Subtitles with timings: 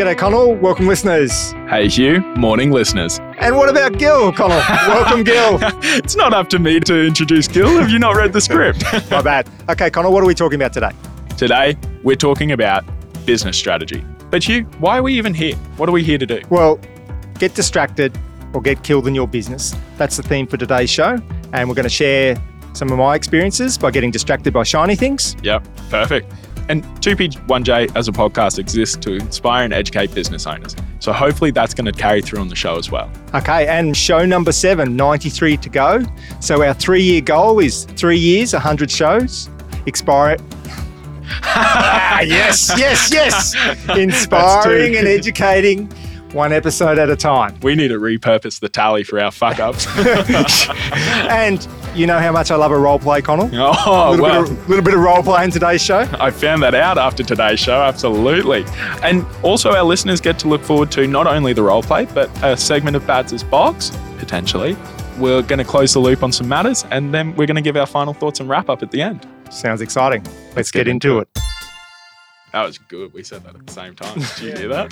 [0.00, 0.54] G'day, Connell.
[0.54, 1.52] Welcome, listeners.
[1.68, 2.20] Hey, Hugh.
[2.34, 3.18] Morning, listeners.
[3.38, 4.56] And what about Gil, Connell?
[4.88, 5.58] Welcome, Gil.
[5.98, 7.68] it's not up to me to introduce Gil.
[7.78, 8.82] Have you not read the script?
[9.10, 9.50] My bad.
[9.68, 10.92] Okay, Connell, what are we talking about today?
[11.36, 12.82] Today, we're talking about
[13.26, 14.02] business strategy.
[14.30, 15.54] But Hugh, why are we even here?
[15.76, 16.40] What are we here to do?
[16.48, 16.80] Well,
[17.38, 18.18] get distracted
[18.54, 19.74] or get killed in your business.
[19.98, 21.18] That's the theme for today's show.
[21.52, 22.42] And we're going to share
[22.72, 25.36] some of my experiences by getting distracted by shiny things.
[25.42, 26.32] Yep, perfect.
[26.70, 30.76] And 2P1J as a podcast exists to inspire and educate business owners.
[31.00, 33.10] So hopefully that's going to carry through on the show as well.
[33.34, 36.04] Okay, and show number seven, 93 to go.
[36.40, 39.50] So our three year goal is three years, 100 shows.
[39.86, 40.34] Expire.
[40.34, 40.40] it.
[42.28, 43.54] yes, yes, yes.
[43.88, 45.90] Inspiring and educating
[46.32, 47.58] one episode at a time.
[47.62, 49.86] We need to repurpose the tally for our fuck ups.
[49.98, 53.50] and you know how much I love a role play, Connell?
[53.82, 54.42] Oh, a little, well.
[54.42, 56.00] bit of, little bit of role play in today's show.
[56.18, 58.64] I found that out after today's show, absolutely.
[59.02, 62.30] And also, our listeners get to look forward to not only the role play, but
[62.42, 64.76] a segment of Bads' box, potentially.
[65.18, 67.76] We're going to close the loop on some matters, and then we're going to give
[67.76, 69.26] our final thoughts and wrap up at the end.
[69.50, 70.22] Sounds exciting.
[70.24, 71.28] Let's, Let's get, get, into it.
[71.36, 71.42] it.
[72.52, 73.12] That was good.
[73.12, 74.18] We said that at the same time.
[74.18, 74.90] Did you hear that?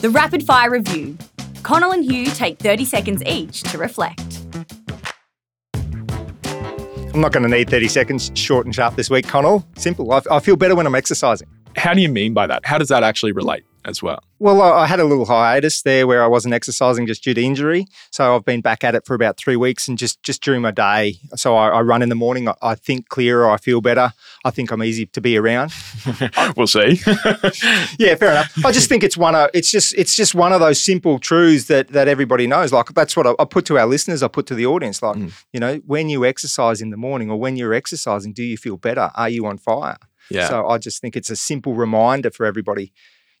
[0.00, 1.16] The rapid fire review.
[1.62, 4.43] Connell and Hugh take 30 seconds each to reflect.
[7.14, 9.64] I'm not going to need 30 seconds short and sharp this week, Connell.
[9.76, 10.10] Simple.
[10.12, 11.46] I, I feel better when I'm exercising.
[11.76, 12.66] How do you mean by that?
[12.66, 13.64] How does that actually relate?
[13.84, 14.22] As well?
[14.38, 17.86] Well, I had a little hiatus there where I wasn't exercising just due to injury.
[18.10, 20.70] So I've been back at it for about three weeks and just, just during my
[20.70, 21.16] day.
[21.34, 22.48] So I, I run in the morning.
[22.48, 23.48] I, I, think clearer.
[23.48, 24.12] I feel better.
[24.44, 25.72] I think I'm easy to be around.
[26.56, 27.00] we'll see.
[27.98, 28.64] yeah, fair enough.
[28.64, 31.66] I just think it's one of it's just it's just one of those simple truths
[31.66, 32.72] that that everybody knows.
[32.72, 34.22] Like that's what I, I put to our listeners.
[34.22, 35.02] I put to the audience.
[35.02, 35.32] Like mm.
[35.52, 38.76] you know, when you exercise in the morning or when you're exercising, do you feel
[38.76, 39.10] better?
[39.14, 39.96] Are you on fire?
[40.30, 40.48] Yeah.
[40.48, 42.92] So I just think it's a simple reminder for everybody.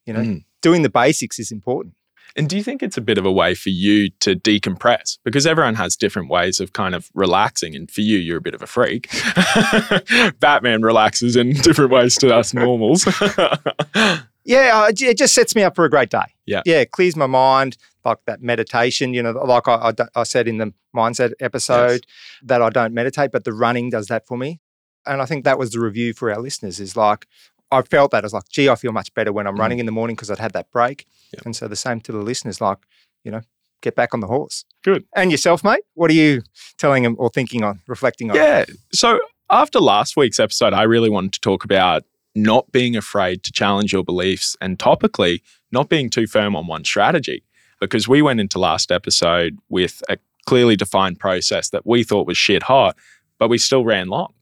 [0.06, 1.94] You know, mm doing the basics is important.
[2.36, 5.18] And do you think it's a bit of a way for you to decompress?
[5.22, 7.76] Because everyone has different ways of kind of relaxing.
[7.76, 9.08] And for you, you're a bit of a freak.
[10.40, 13.04] Batman relaxes in different ways to us normals.
[14.44, 16.24] yeah, it just sets me up for a great day.
[16.46, 16.62] Yeah.
[16.64, 17.76] Yeah, it clears my mind,
[18.06, 22.40] like that meditation, you know, like I, I, I said in the mindset episode yes.
[22.42, 24.60] that I don't meditate, but the running does that for me.
[25.06, 27.26] And I think that was the review for our listeners is like,
[27.74, 28.24] I felt that.
[28.24, 29.60] I was like, gee, I feel much better when I'm mm.
[29.60, 31.06] running in the morning because I'd had that break.
[31.32, 31.46] Yep.
[31.46, 32.78] And so the same to the listeners, like,
[33.24, 33.42] you know,
[33.82, 34.64] get back on the horse.
[34.82, 35.04] Good.
[35.14, 35.82] And yourself, mate?
[35.94, 36.42] What are you
[36.78, 38.36] telling them or thinking on, reflecting on?
[38.36, 38.64] Yeah.
[38.92, 39.20] So
[39.50, 42.04] after last week's episode, I really wanted to talk about
[42.34, 46.84] not being afraid to challenge your beliefs and topically, not being too firm on one
[46.84, 47.42] strategy.
[47.80, 52.38] Because we went into last episode with a clearly defined process that we thought was
[52.38, 52.96] shit hot,
[53.38, 54.32] but we still ran long.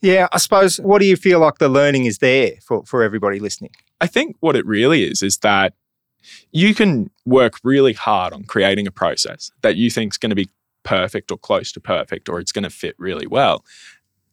[0.00, 3.38] Yeah, I suppose what do you feel like the learning is there for, for everybody
[3.38, 3.70] listening?
[4.00, 5.74] I think what it really is is that
[6.52, 10.36] you can work really hard on creating a process that you think is going to
[10.36, 10.48] be
[10.82, 13.64] perfect or close to perfect or it's going to fit really well.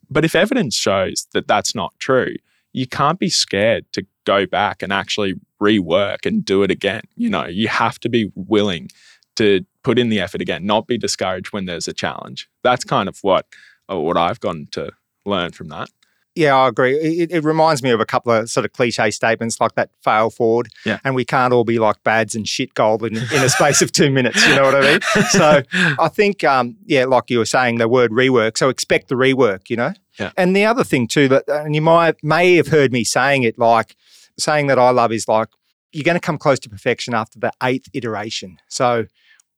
[0.09, 2.35] But if evidence shows that that's not true,
[2.73, 7.01] you can't be scared to go back and actually rework and do it again.
[7.15, 8.89] You know, you have to be willing
[9.35, 12.49] to put in the effort again, not be discouraged when there's a challenge.
[12.63, 13.45] That's kind of what
[13.87, 14.91] what I've gone to
[15.25, 15.89] learn from that.
[16.35, 16.95] Yeah, I agree.
[16.95, 20.29] It, it, reminds me of a couple of sort of cliche statements like that fail
[20.29, 20.67] forward.
[20.85, 20.99] Yeah.
[21.05, 23.93] And we can't all be like bads and shit gold in, in a space of
[23.93, 24.45] two minutes.
[24.45, 24.99] You know what I mean?
[25.29, 25.63] So
[25.97, 28.57] I think, um, yeah, like you were saying, the word rework.
[28.57, 29.93] So expect the rework, you know?
[30.19, 30.31] Yeah.
[30.35, 33.57] And the other thing too, that and you might may have heard me saying it,
[33.57, 33.95] like
[34.37, 35.47] saying that I love is like
[35.93, 38.57] you're going to come close to perfection after the eighth iteration.
[38.67, 39.05] So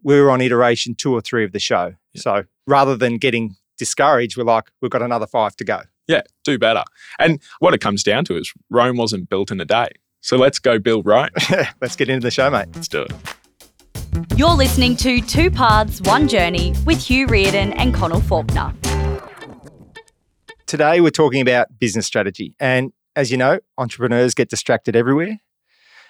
[0.03, 1.95] we were on iteration two or three of the show.
[2.13, 2.21] Yeah.
[2.21, 5.81] So rather than getting discouraged, we're like, we've got another five to go.
[6.07, 6.83] Yeah, do better.
[7.19, 9.89] And what it comes down to is Rome wasn't built in a day.
[10.21, 11.31] So let's go build right.
[11.81, 12.67] let's get into the show, mate.
[12.73, 13.13] Let's do it.
[14.35, 18.73] You're listening to Two Paths, One Journey with Hugh Reardon and Connell Faulkner.
[20.65, 22.55] Today, we're talking about business strategy.
[22.59, 25.39] And as you know, entrepreneurs get distracted everywhere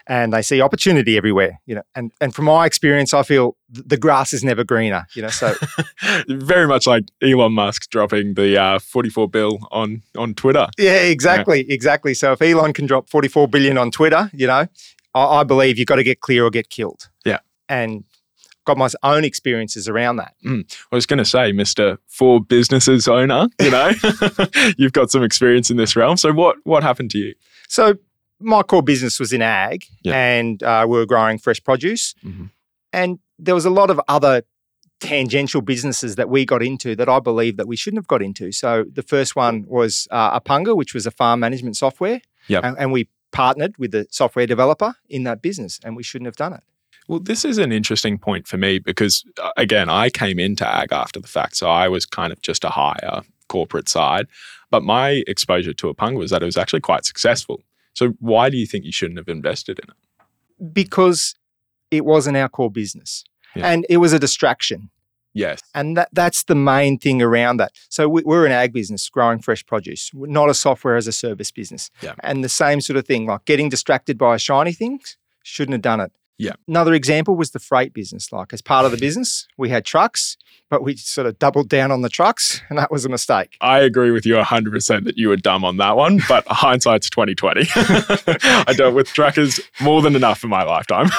[0.07, 1.83] and they see opportunity everywhere, you know.
[1.95, 5.29] And and from my experience, I feel the grass is never greener, you know.
[5.29, 5.53] So
[6.27, 10.67] very much like Elon Musk dropping the uh, 44 bill on on Twitter.
[10.77, 11.73] Yeah, exactly, yeah.
[11.73, 12.13] exactly.
[12.13, 14.67] So if Elon can drop 44 billion on Twitter, you know,
[15.13, 17.09] I, I believe you've got to get clear or get killed.
[17.25, 18.05] Yeah, and
[18.65, 20.35] got my own experiences around that.
[20.45, 20.71] Mm.
[20.91, 23.91] I was going to say, Mister For Businesses owner, you know,
[24.77, 26.15] you've got some experience in this realm.
[26.15, 27.33] So what what happened to you?
[27.67, 27.95] So
[28.39, 32.13] my core business was in ag and uh, we were growing fresh produce.
[32.23, 32.45] Mm-hmm.
[32.93, 34.43] And there was a lot of other
[34.99, 38.51] tangential businesses that we got into that I believe that we shouldn't have got into.
[38.51, 42.21] So the first one was uh, Apunga, which was a farm management software.
[42.47, 42.63] Yep.
[42.63, 46.35] And, and we partnered with the software developer in that business, and we shouldn't have
[46.35, 46.63] done it.
[47.07, 50.91] Well, this is an interesting point for me because, uh, again, I came into ag
[50.91, 51.55] after the fact.
[51.57, 54.27] So I was kind of just a higher corporate side.
[54.71, 57.61] But my exposure to Apunga was that it was actually quite successful.
[57.97, 60.73] So why do you think you shouldn't have invested in it?
[60.73, 61.33] Because
[61.89, 63.23] it wasn't our core business
[63.55, 63.67] Yeah.
[63.71, 64.91] and it was a distraction.
[65.33, 65.61] Yes.
[65.73, 67.71] And that, that's the main thing around that.
[67.89, 71.11] So we, we're an ag business growing fresh produce, We're not a software as a
[71.11, 71.89] service business.
[72.01, 72.13] Yeah.
[72.23, 75.99] And the same sort of thing, like getting distracted by shiny things, shouldn't have done
[75.99, 76.11] it.
[76.37, 76.53] Yeah.
[76.67, 78.31] Another example was the freight business.
[78.31, 80.37] Like as part of the business, we had trucks,
[80.69, 83.57] but we sort of doubled down on the trucks, and that was a mistake.
[83.61, 87.61] I agree with you 100% that you were dumb on that one, but hindsight's 2020.
[87.75, 91.09] I dealt with truckers more than enough in my lifetime.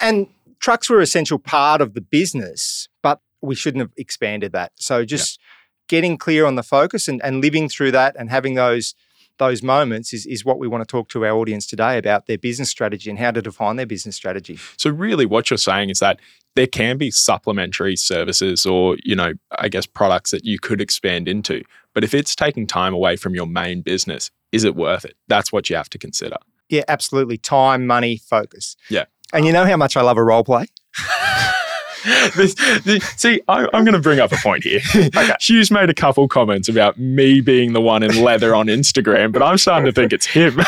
[0.00, 0.28] And
[0.60, 4.72] trucks were an essential part of the business, but we shouldn't have expanded that.
[4.76, 5.40] So just
[5.88, 8.94] getting clear on the focus and, and living through that and having those
[9.38, 12.38] those moments is, is what we want to talk to our audience today about their
[12.38, 14.58] business strategy and how to define their business strategy.
[14.76, 16.20] So really what you're saying is that
[16.54, 21.28] there can be supplementary services or, you know, I guess products that you could expand
[21.28, 21.62] into.
[21.94, 25.16] But if it's taking time away from your main business, is it worth it?
[25.28, 26.36] That's what you have to consider.
[26.68, 27.38] Yeah, absolutely.
[27.38, 28.76] Time, money, focus.
[28.88, 29.04] Yeah.
[29.32, 30.66] And you know how much I love a role play?
[32.36, 32.54] this,
[32.84, 34.80] this- see, I, I'm going to bring up a point here.
[35.40, 39.42] Hugh's made a couple comments about me being the one in leather on Instagram, but
[39.42, 40.54] I'm starting to think it's him.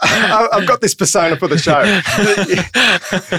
[0.00, 1.82] I- I've got this persona for the show.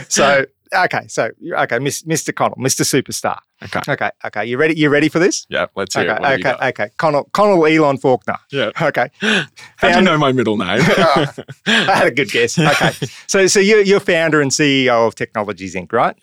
[0.10, 2.34] so, okay, so okay, Miss, Mr.
[2.34, 2.82] Connell, Mr.
[2.84, 3.40] Superstar.
[3.64, 3.80] okay.
[3.92, 4.76] Okay, okay, you ready?
[4.78, 5.46] You ready for this?
[5.50, 6.46] Yeah, let's hear Okay, it.
[6.46, 6.90] Okay, okay.
[6.98, 8.38] Connell, Connell Elon Faulkner.
[8.52, 8.70] Yeah.
[8.80, 9.10] Okay.
[9.22, 10.80] How do you know my middle name?
[11.00, 11.26] Oh,
[11.66, 12.58] I had a good guess.
[12.68, 12.92] Okay.
[13.28, 16.16] So, so you're, you're founder and CEO of Technologies Inc., right?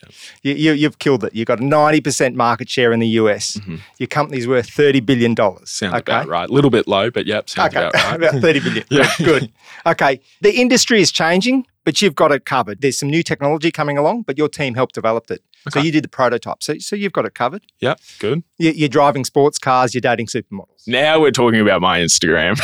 [0.42, 1.34] You, you, you've killed it.
[1.34, 3.56] You've got a 90% market share in the US.
[3.56, 3.80] Mhm.
[3.98, 5.36] Your company's worth $30 billion.
[5.36, 5.96] Sounds okay.
[5.98, 6.48] about right.
[6.48, 7.86] A little bit low, but yep, sounds Okay.
[7.88, 8.16] about right.
[8.30, 8.84] about 30 billion.
[8.90, 9.10] Yeah.
[9.18, 9.52] Good.
[9.86, 10.20] Okay.
[10.40, 12.80] The industry is changing, but you've got it covered.
[12.80, 15.42] There's some new technology coming along, but your team helped develop it.
[15.70, 16.62] So you did the prototype.
[16.62, 17.62] So, so you've got it covered.
[17.80, 18.42] Yeah, good.
[18.58, 20.86] You- You're driving sports cars, you're dating supermodels.
[20.86, 22.60] Now we're talking about my Instagram.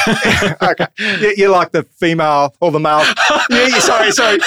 [0.70, 0.86] okay.
[1.20, 3.02] You- You're like the female or the male.
[3.48, 4.38] Yeah, yeah, sorry, sorry.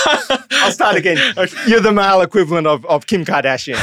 [0.52, 1.18] I'll start again.
[1.68, 3.82] You're the male equivalent of, of Kim Kardashian.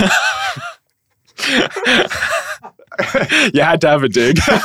[3.54, 4.38] you had to have a dig.
[4.48, 4.56] No,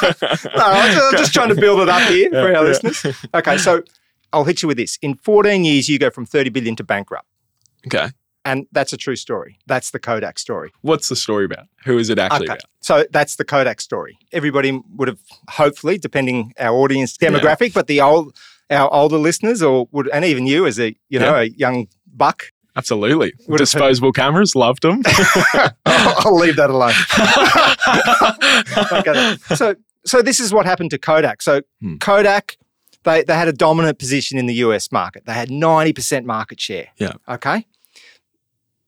[0.64, 2.60] I'm just, I'm just trying to build it up here for our yeah.
[2.62, 3.16] listeners.
[3.34, 3.82] Okay, so
[4.36, 5.00] I'll hit you with this.
[5.02, 7.26] In 14 years, you go from 30 billion to bankrupt.
[7.88, 8.10] okay.
[8.48, 9.58] And that's a true story.
[9.66, 10.72] That's the Kodak story.
[10.82, 11.66] What's the story about?
[11.86, 12.54] Who is it actually Okay.
[12.54, 12.62] about?
[12.80, 14.20] So that's the Kodak story.
[14.32, 15.18] Everybody would have
[15.50, 18.36] hopefully, depending our audience demographic, but the old
[18.70, 22.52] our older listeners or would and even you as a you know a young buck,
[22.76, 23.34] Absolutely.
[23.48, 25.02] Would Disposable cameras, loved them.
[25.06, 25.72] I'll,
[26.26, 26.94] I'll leave that alone.
[29.00, 29.38] Okay.
[29.56, 31.42] So so this is what happened to Kodak.
[31.42, 31.96] So Hmm.
[31.98, 32.58] Kodak
[33.06, 35.26] they, they had a dominant position in the US market.
[35.26, 36.88] They had 90% market share.
[36.98, 37.14] Yeah.
[37.30, 37.66] Okay.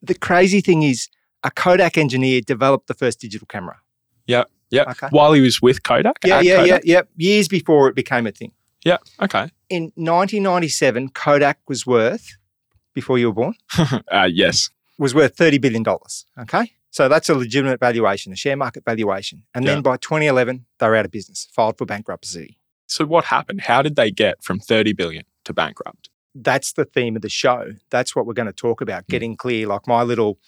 [0.02, 1.08] The crazy thing is
[1.44, 3.78] a Kodak engineer developed the first digital camera.
[4.26, 4.44] yeah.
[4.70, 4.84] Yeah.
[4.92, 5.08] Okay.
[5.12, 6.18] While he was with Kodak?
[6.26, 6.82] Yeah, yeah, Kodak?
[6.84, 7.02] yeah, yeah.
[7.16, 8.52] Years before it became a thing.
[8.84, 8.98] Yeah.
[9.22, 9.50] Okay.
[9.70, 12.36] In 1997, Kodak was worth,
[12.94, 13.54] before you were born,
[14.12, 14.70] Uh, yes.
[14.98, 15.86] was worth $30 billion.
[16.42, 16.74] Okay.
[16.92, 19.44] So that's a legitimate valuation, a share market valuation.
[19.56, 19.76] And Yeah.
[19.76, 22.57] then by 2011, they were out of business, filed for bankruptcy.
[22.88, 23.62] So what happened?
[23.62, 26.10] How did they get from 30 billion to bankrupt?
[26.34, 27.72] That's the theme of the show.
[27.90, 29.12] That's what we're going to talk about, Hmm.
[29.12, 29.68] getting clear.
[29.68, 30.40] Like my little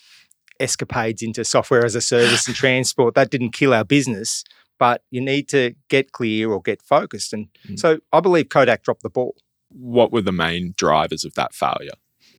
[0.59, 4.43] escapades into software as a service and transport, that didn't kill our business,
[4.77, 7.33] but you need to get clear or get focused.
[7.33, 7.79] And Mm.
[7.79, 9.35] so I believe Kodak dropped the ball.
[9.69, 11.93] What were the main drivers of that failure?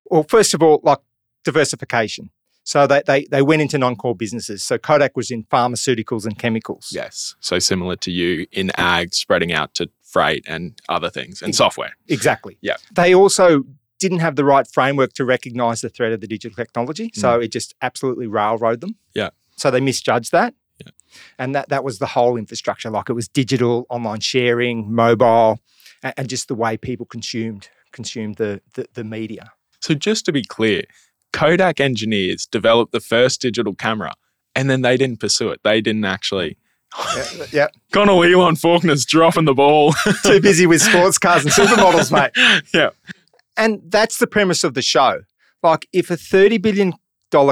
[0.06, 0.98] Well, first of all, like
[1.44, 2.30] diversification.
[2.70, 4.62] So they, they, they went into non-core businesses.
[4.62, 6.90] So Kodak was in pharmaceuticals and chemicals.
[6.92, 7.34] Yes.
[7.40, 11.94] So similar to you in ag, spreading out to freight and other things and software.
[12.06, 12.58] Exactly.
[12.60, 12.76] Yeah.
[12.94, 13.64] They also
[13.98, 17.10] didn't have the right framework to recognize the threat of the digital technology.
[17.12, 18.90] So it just absolutely railroaded them.
[18.90, 19.14] Mm.
[19.14, 19.30] Yeah.
[19.56, 20.54] So they misjudged that.
[20.78, 20.92] Yeah.
[21.40, 22.88] And that, that was the whole infrastructure.
[22.88, 25.58] Like it was digital, online sharing, mobile,
[26.04, 29.50] and, and just the way people consumed consumed the, the, the media.
[29.80, 30.84] So just to be clear,
[31.32, 34.14] Kodak engineers developed the first digital camera
[34.54, 35.60] and then they didn't pursue it.
[35.62, 36.56] They didn't actually.
[37.16, 37.66] yeah, yeah.
[37.92, 39.92] Connell Elon Faulkner's dropping the ball.
[40.22, 42.62] Too busy with sports cars and supermodels, mate.
[42.74, 42.90] yeah.
[43.56, 45.20] And that's the premise of the show.
[45.62, 46.94] Like, if a $30 billion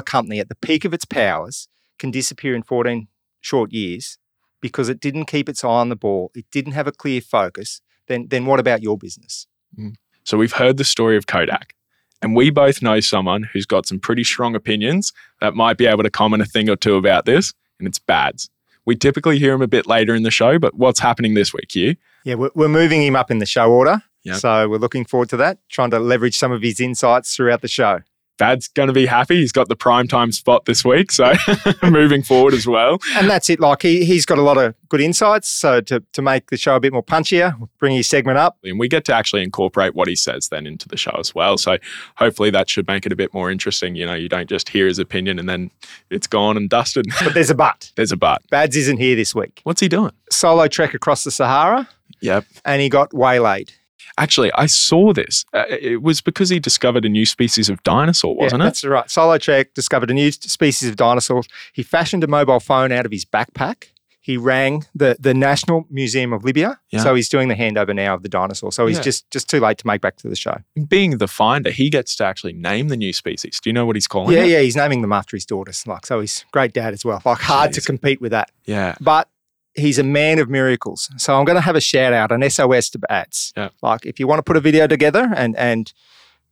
[0.04, 1.68] company at the peak of its powers
[1.98, 3.06] can disappear in 14
[3.40, 4.18] short years
[4.60, 7.80] because it didn't keep its eye on the ball, it didn't have a clear focus,
[8.06, 9.46] then, then what about your business?
[9.78, 9.94] Mm.
[10.24, 11.74] So we've heard the story of Kodak.
[12.20, 16.02] And we both know someone who's got some pretty strong opinions that might be able
[16.02, 18.50] to comment a thing or two about this, and it's Bads.
[18.84, 21.74] We typically hear him a bit later in the show, but what's happening this week,
[21.74, 21.94] Hugh?
[22.24, 24.02] Yeah, we're, moving him up in the show order.
[24.24, 24.36] Yep.
[24.36, 27.68] So we're looking forward to that, trying to leverage some of his insights throughout the
[27.68, 28.00] show.
[28.38, 29.36] Bad's going to be happy.
[29.36, 31.12] He's got the prime time spot this week.
[31.12, 31.32] So
[31.82, 32.98] moving forward as well.
[33.16, 33.60] And that's it.
[33.60, 35.48] Like he, he's got a lot of good insights.
[35.48, 38.56] So to, to make the show a bit more punchier, bring his segment up.
[38.64, 41.58] And we get to actually incorporate what he says then into the show as well.
[41.58, 41.76] So
[42.16, 43.96] hopefully that should make it a bit more interesting.
[43.96, 45.70] You know, you don't just hear his opinion and then
[46.10, 47.06] it's gone and dusted.
[47.24, 47.90] But there's a but.
[47.96, 48.40] There's a but.
[48.48, 49.60] Bads isn't here this week.
[49.64, 50.12] What's he doing?
[50.30, 51.88] Solo trek across the Sahara
[52.20, 52.44] Yep.
[52.64, 53.72] and he got waylaid.
[54.18, 55.44] Actually, I saw this.
[55.54, 58.68] Uh, it was because he discovered a new species of dinosaur, wasn't yeah, it?
[58.68, 59.10] That's right.
[59.10, 61.46] Solo Trek discovered a new species of dinosaurs.
[61.72, 63.86] He fashioned a mobile phone out of his backpack.
[64.20, 66.78] He rang the, the National Museum of Libya.
[66.90, 67.02] Yeah.
[67.02, 68.70] So he's doing the handover now of the dinosaur.
[68.72, 69.04] So he's Yeah.
[69.04, 70.58] just just too late to make back to the show.
[70.86, 73.58] Being the finder, he gets to actually name the new species.
[73.58, 74.50] Do you know what he's calling yeah, it?
[74.50, 74.60] yeah.
[74.60, 75.86] He's naming them after his daughters.
[75.86, 77.22] Like so, he's great dad as well.
[77.24, 78.50] Like hard to compete with that.
[78.66, 78.96] Yeah.
[79.00, 79.30] But
[79.78, 81.08] he's a man of miracles.
[81.16, 83.52] So I'm going to have a shout out, an SOS to Bads.
[83.56, 83.68] Yeah.
[83.82, 85.92] Like if you want to put a video together and and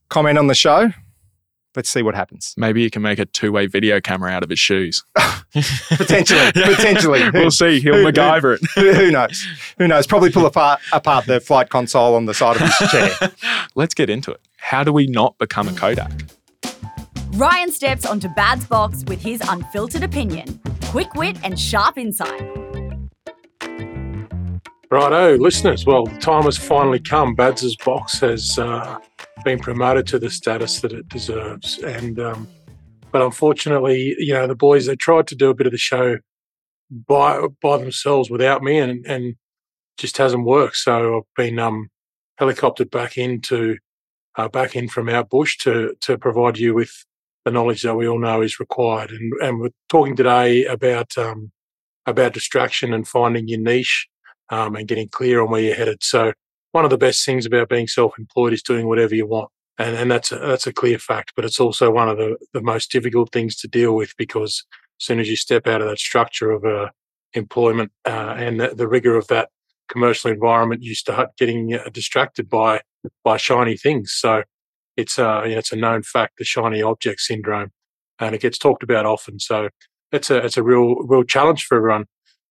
[0.09, 0.90] comment on the show,
[1.75, 2.54] let's see what happens.
[2.56, 5.02] Maybe you can make a two way video camera out of his shoes.
[5.52, 7.30] Potentially, potentially.
[7.30, 7.80] we'll see.
[7.80, 8.61] He'll Who- who- MacGyver it.
[8.75, 9.47] Who who knows?
[9.78, 10.06] Who knows?
[10.06, 13.11] Probably pull apart apart the flight console on the side of his chair.
[13.75, 14.40] Let's get into it.
[14.59, 16.11] How do we not become a Kodak?
[17.33, 22.42] Ryan steps onto Bad's box with his unfiltered opinion, quick wit, and sharp insight.
[24.88, 25.84] Righto, listeners.
[25.84, 27.34] Well, the time has finally come.
[27.34, 28.98] Bads' box has uh,
[29.44, 32.46] been promoted to the status that it deserves, and um,
[33.10, 36.18] but unfortunately, you know, the boys they tried to do a bit of the show
[36.90, 39.34] by by themselves without me, and and
[39.98, 40.76] just hasn't worked.
[40.76, 41.88] So I've been um,
[42.40, 43.78] helicoptered back into
[44.36, 46.92] uh, back in from out bush to to provide you with
[47.44, 51.50] the knowledge that we all know is required, and and we're talking today about um,
[52.06, 54.06] about distraction and finding your niche
[54.50, 56.02] um, and getting clear on where you're headed.
[56.02, 56.32] So
[56.72, 60.10] one of the best things about being self-employed is doing whatever you want, and and
[60.10, 61.32] that's a, that's a clear fact.
[61.34, 64.64] But it's also one of the the most difficult things to deal with because
[65.00, 66.90] as soon as you step out of that structure of uh,
[67.34, 69.50] employment uh, and the, the rigor of that
[69.88, 72.80] commercial environment, you start getting uh, distracted by
[73.24, 74.12] by shiny things.
[74.12, 74.42] So
[74.96, 77.70] it's uh you know, it's a known fact, the shiny object syndrome,
[78.18, 79.38] and it gets talked about often.
[79.38, 79.68] So
[80.12, 82.06] it's a it's a real real challenge for everyone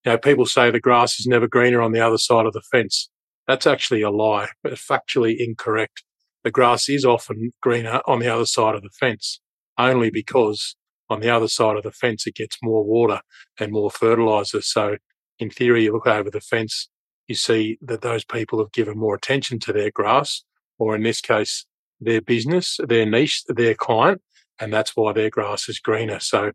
[0.05, 2.61] you know, people say the grass is never greener on the other side of the
[2.61, 3.09] fence.
[3.47, 6.03] That's actually a lie, but factually incorrect.
[6.43, 9.41] The grass is often greener on the other side of the fence,
[9.79, 10.75] only because
[11.09, 13.21] on the other side of the fence it gets more water
[13.59, 14.61] and more fertilizer.
[14.61, 14.97] So,
[15.39, 16.87] in theory, you look over the fence,
[17.27, 20.43] you see that those people have given more attention to their grass,
[20.77, 21.65] or in this case,
[21.99, 24.21] their business, their niche, their client,
[24.59, 26.19] and that's why their grass is greener.
[26.19, 26.51] So,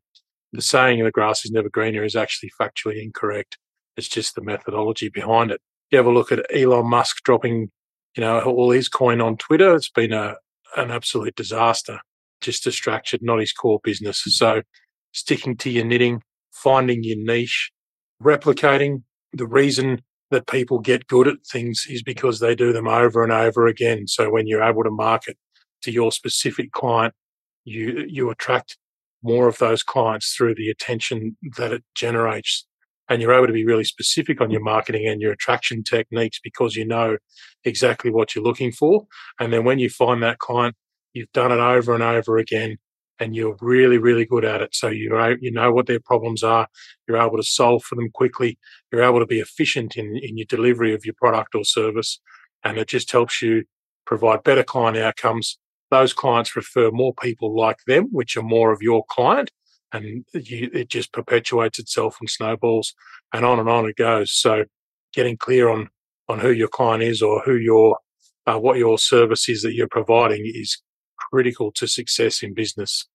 [0.53, 3.59] the saying the grass is never greener is actually factually incorrect.
[3.97, 5.61] It's just the methodology behind it.
[5.91, 7.71] You have a look at Elon Musk dropping,
[8.17, 9.75] you know, all his coin on Twitter.
[9.75, 10.37] It's been a
[10.77, 12.01] an absolute disaster.
[12.41, 14.23] Just distraction, not his core business.
[14.25, 14.63] So
[15.13, 17.71] sticking to your knitting, finding your niche,
[18.23, 19.03] replicating.
[19.33, 23.33] The reason that people get good at things is because they do them over and
[23.33, 24.07] over again.
[24.07, 25.37] So when you're able to market
[25.83, 27.15] to your specific client,
[27.65, 28.79] you you attract
[29.23, 32.67] more of those clients through the attention that it generates.
[33.09, 36.77] And you're able to be really specific on your marketing and your attraction techniques because
[36.77, 37.17] you know
[37.65, 39.07] exactly what you're looking for.
[39.41, 40.77] And then when you find that client,
[41.13, 42.79] you've done it over and over again
[43.19, 44.75] and you're really, really good at it.
[44.75, 46.67] So you know, you know what their problems are.
[47.07, 48.59] You're able to solve for them quickly.
[48.91, 52.21] You're able to be efficient in, in your delivery of your product or service.
[52.65, 53.65] And it just helps you
[54.07, 55.59] provide better client outcomes
[55.91, 59.51] those clients refer more people like them, which are more of your client,
[59.93, 62.95] and you, it just perpetuates itself and snowballs,
[63.33, 64.33] and on and on it goes.
[64.33, 64.65] So,
[65.13, 65.89] getting clear on
[66.29, 67.99] on who your client is or who your
[68.47, 70.81] uh, what your service is that you're providing is
[71.33, 73.09] critical to success in business.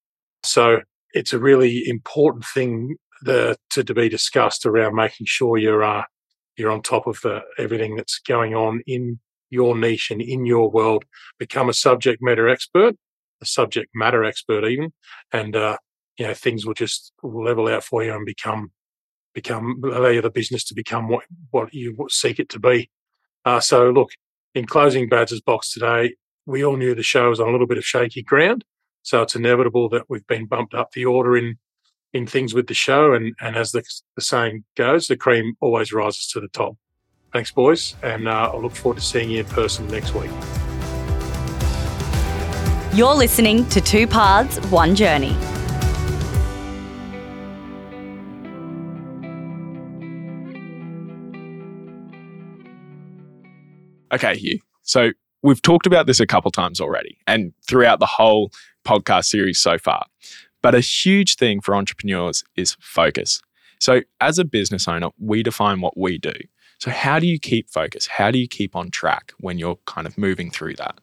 [0.43, 0.81] So,
[1.13, 6.03] it's a really important thing the, to, to be discussed around making sure you're uh,
[6.57, 10.69] you're on top of the everything that's going on in your niche and in your
[10.69, 11.05] world,
[11.39, 12.95] become a subject matter expert,
[13.41, 14.91] a subject matter expert even,
[15.31, 15.77] and uh,
[16.17, 18.71] you know things will just level out for you and become
[19.33, 22.89] become allow you the business to become what what you seek it to be.
[23.43, 24.09] Uh, so look,
[24.53, 27.77] in closing Bad's box today, we all knew the show was on a little bit
[27.77, 28.63] of shaky ground,
[29.03, 31.57] so it's inevitable that we've been bumped up the order in
[32.13, 33.83] in things with the show, and and as the,
[34.15, 36.75] the saying goes, the cream always rises to the top.
[37.35, 40.31] Thanks, boys, and uh, I look forward to seeing you in person next week.
[42.93, 45.35] You're listening to Two Paths, One Journey.
[54.13, 54.61] Okay, Hugh.
[54.83, 55.11] So
[55.43, 58.49] we've talked about this a couple times already and throughout the whole
[58.87, 60.05] podcast series so far.
[60.61, 63.41] But a huge thing for entrepreneurs is focus.
[63.81, 66.31] So, as a business owner, we define what we do.
[66.85, 68.05] So, how do you keep focus?
[68.05, 70.99] How do you keep on track when you're kind of moving through that?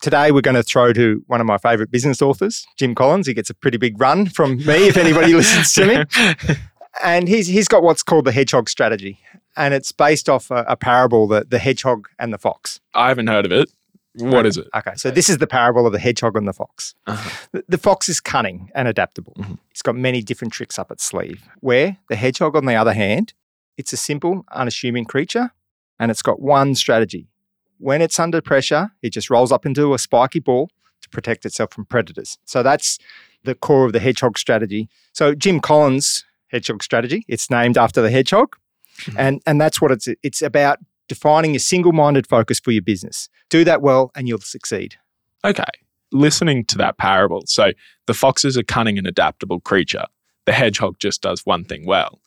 [0.00, 3.26] Today, we're going to throw to one of my favorite business authors, Jim Collins.
[3.26, 6.54] He gets a pretty big run from me if anybody listens to me.
[7.04, 9.20] And he's, he's got what's called the hedgehog strategy.
[9.56, 12.80] And it's based off a, a parable, the, the hedgehog and the fox.
[12.92, 13.70] I haven't heard of it.
[14.14, 14.66] What is it?
[14.74, 16.96] Okay, so this is the parable of the hedgehog and the fox.
[17.06, 17.46] Uh-huh.
[17.52, 19.34] The, the fox is cunning and adaptable.
[19.38, 19.58] Mhm.
[19.70, 21.44] It's got many different tricks up its sleeve.
[21.60, 23.32] Where the hedgehog, on the other hand,
[23.78, 25.50] it's a simple, unassuming creature
[25.98, 27.28] and it's got one strategy.
[27.78, 30.70] When it's under pressure, it just rolls up into a spiky ball
[31.00, 32.36] to protect itself from predators.
[32.44, 32.98] So that's
[33.44, 34.88] the core of the hedgehog strategy.
[35.12, 38.56] So Jim Collins' hedgehog strategy, it's named after the hedgehog.
[39.02, 39.14] Mhm.
[39.16, 43.28] And, and that's what it's it's about defining a single-minded focus for your business.
[43.48, 44.96] Do that well and you'll succeed.
[45.44, 45.64] Okay.
[46.10, 47.44] Listening to that parable.
[47.46, 47.72] So,
[48.06, 50.04] the fox is a cunning and adaptable creature.
[50.46, 52.20] The hedgehog just does one thing well.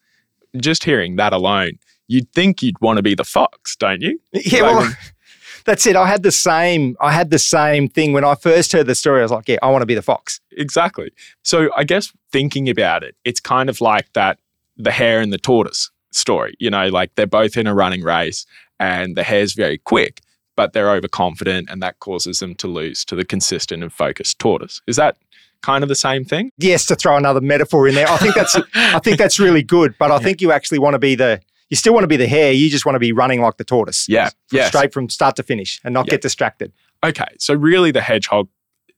[0.58, 4.20] Just hearing that alone, you'd think you'd want to be the fox, don't you?
[4.34, 4.93] Yeah, Like well,
[5.65, 5.96] that's it.
[5.96, 6.96] I had the same.
[7.00, 9.20] I had the same thing when I first heard the story.
[9.20, 11.12] I was like, "Yeah, I want to be the fox." Exactly.
[11.43, 14.39] So I guess thinking about it, it's kind of like that
[14.77, 16.55] the hare and the tortoise story.
[16.60, 18.46] You know, like they're both in a running race
[18.79, 20.22] and the hare's very quick,
[20.55, 24.81] but they're overconfident and that causes them to lose to the consistent and focused tortoise.
[24.88, 25.17] Is that
[25.62, 26.51] kind of the same thing?
[26.58, 28.56] Yes, to throw another metaphor in there, I think that's.
[28.75, 29.96] I think that's really good.
[30.00, 31.41] But I think you actually want to be the.
[31.70, 32.51] You still want to be the hare.
[32.51, 34.08] You just want to be running like the tortoise.
[34.10, 34.30] Yeah.
[34.51, 34.68] Yes.
[34.70, 36.12] Straight from start to finish, and not Yeah.
[36.12, 36.74] get distracted.
[37.03, 37.24] Okay.
[37.39, 38.50] So really the hedgehog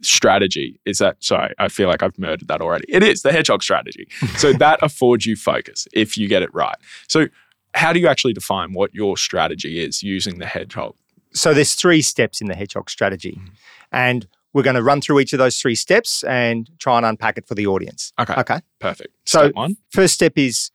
[0.01, 2.85] strategy is that sorry, I feel like I've murdered that already.
[2.89, 4.07] It is the hedgehog strategy.
[4.37, 6.75] So that affords you focus if you get it right.
[7.07, 7.27] So
[7.75, 10.95] how do you actually define what your strategy is using the hedgehog?
[11.33, 13.49] So there's three steps in the hedgehog strategy, Mm.
[13.91, 17.37] and we're going to run through each of those three steps and try and unpack
[17.37, 18.13] it for the audience.
[18.19, 18.33] Okay.
[18.37, 18.59] Okay.
[18.79, 19.13] Perfect.
[19.25, 19.77] So- Step one.
[19.89, 20.71] First step is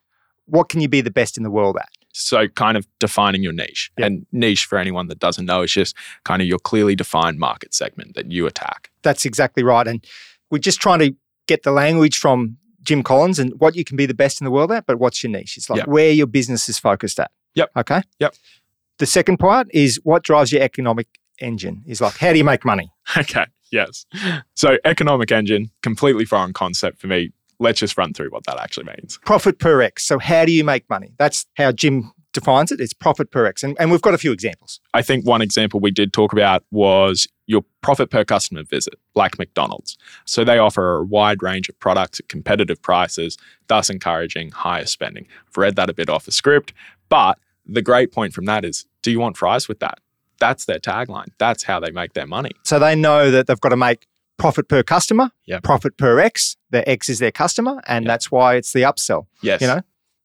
[0.47, 1.89] what can you be the best in the world at?
[2.13, 3.93] So kind of defining your niche.
[3.99, 4.07] Yeah.
[4.07, 7.73] And niche for anyone that doesn't know is just kind of your clearly defined market
[7.75, 8.91] segment that you attack.
[9.03, 9.87] That's exactly right.
[9.87, 10.05] And
[10.51, 11.15] we're just trying to
[11.47, 14.51] get the language from Jim Collins and what you can be the best in the
[14.51, 15.57] world at, but what's your niche?
[15.57, 15.89] It's like Yep.
[15.89, 17.31] where your business is focused at.
[17.55, 17.71] Yep.
[17.77, 18.03] Okay.
[18.19, 18.35] Yep.
[18.99, 21.07] The second part is what drives your economic
[21.41, 22.91] engine is like, how do you make money?
[23.17, 23.45] Okay.
[23.71, 24.07] Yes.
[24.55, 27.33] So economic engine, completely foreign concept for me.
[27.61, 29.19] Let's just run through what that actually means.
[29.25, 30.05] Profit per X.
[30.07, 31.13] So how do you make money?
[31.19, 32.81] That's how Jim defines it.
[32.81, 33.63] It's profit per X.
[33.63, 34.81] And, and we've got a few examples.
[34.95, 39.39] I think one example we did talk about was your profit per customer visit, like
[39.39, 39.97] McDonald's.
[40.25, 45.27] So they offer a wide range of products at competitive prices, thus encouraging higher spending.
[45.49, 46.73] I've read that a bit off the script,
[47.09, 49.99] but the great point from that is do you want fries with that?
[50.41, 51.29] That's their tagline.
[51.39, 52.53] That's how they make their money.
[52.65, 54.07] So they know that they've got to make
[54.39, 55.63] profit per customer, Yep.
[55.65, 56.57] profit per X.
[56.71, 57.81] The X is their customer.
[57.87, 58.09] And Yep.
[58.09, 59.27] that's why it's the upsell.
[59.43, 59.61] Yes.
[59.61, 59.81] You know,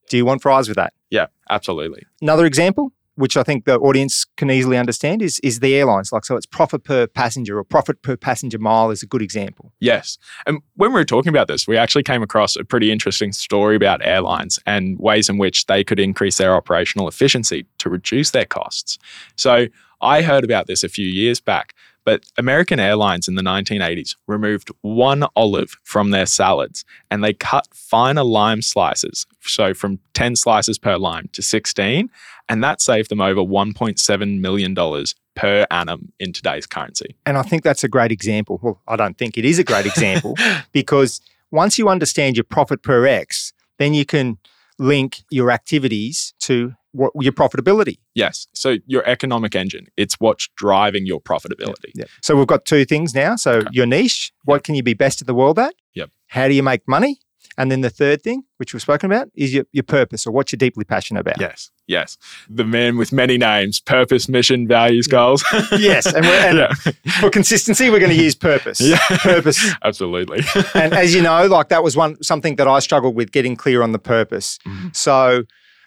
[0.09, 0.93] do you want fries with that?
[1.09, 2.03] Yeah, absolutely.
[2.21, 6.11] Another example, which I think the audience can easily understand, is is the airlines.
[6.11, 9.71] Like so, it's profit per passenger or profit per passenger mile is a good example.
[9.79, 10.17] Yes.
[10.45, 13.75] And when we were talking about this, we actually came across a pretty interesting story
[13.75, 18.45] about airlines and ways in which they could increase their operational efficiency to reduce their
[18.45, 18.97] costs.
[19.35, 19.67] So
[20.03, 21.73] I heard about this a few years back,
[22.05, 27.67] but American Airlines in the 1980s removed one olive from their salads and they cut
[27.73, 29.25] finer lime slices.
[29.41, 32.09] So from 10 slices per lime to 16.
[32.49, 37.15] And that saved them over $1.7 million per annum in today's currency.
[37.25, 38.59] And I think that's a great example.
[38.61, 40.35] Well, I don't think it is a great example
[40.73, 44.37] because once you understand your profit per X, then you can
[44.79, 47.97] link your activities to what your profitability.
[48.13, 48.47] Yes.
[48.53, 51.91] So your economic engine, it's what's driving your profitability.
[51.95, 52.05] Yeah.
[52.21, 53.35] So we've got two things now.
[53.35, 53.67] So Okay.
[53.71, 55.73] your niche, what can you be best in the world at?
[55.95, 56.11] Yep.
[56.27, 57.19] How do you make money?
[57.57, 60.51] And then the third thing, which we've spoken about, is your, your purpose or what
[60.51, 61.39] you're deeply passionate about.
[61.39, 61.69] Yes.
[61.87, 62.17] Yes.
[62.49, 65.43] The man with many names, purpose, mission, values, goals.
[65.77, 66.91] Yes, and we're- and- yeah.
[67.19, 68.79] For consistency, we're going to use purpose.
[68.81, 68.97] Yeah.
[69.19, 69.71] Purpose.
[69.83, 70.41] Absolutely.
[70.73, 73.81] and as you know, like that was one something that I struggled with getting clear
[73.83, 74.57] on the purpose.
[74.65, 74.95] Mhm.
[74.95, 75.43] So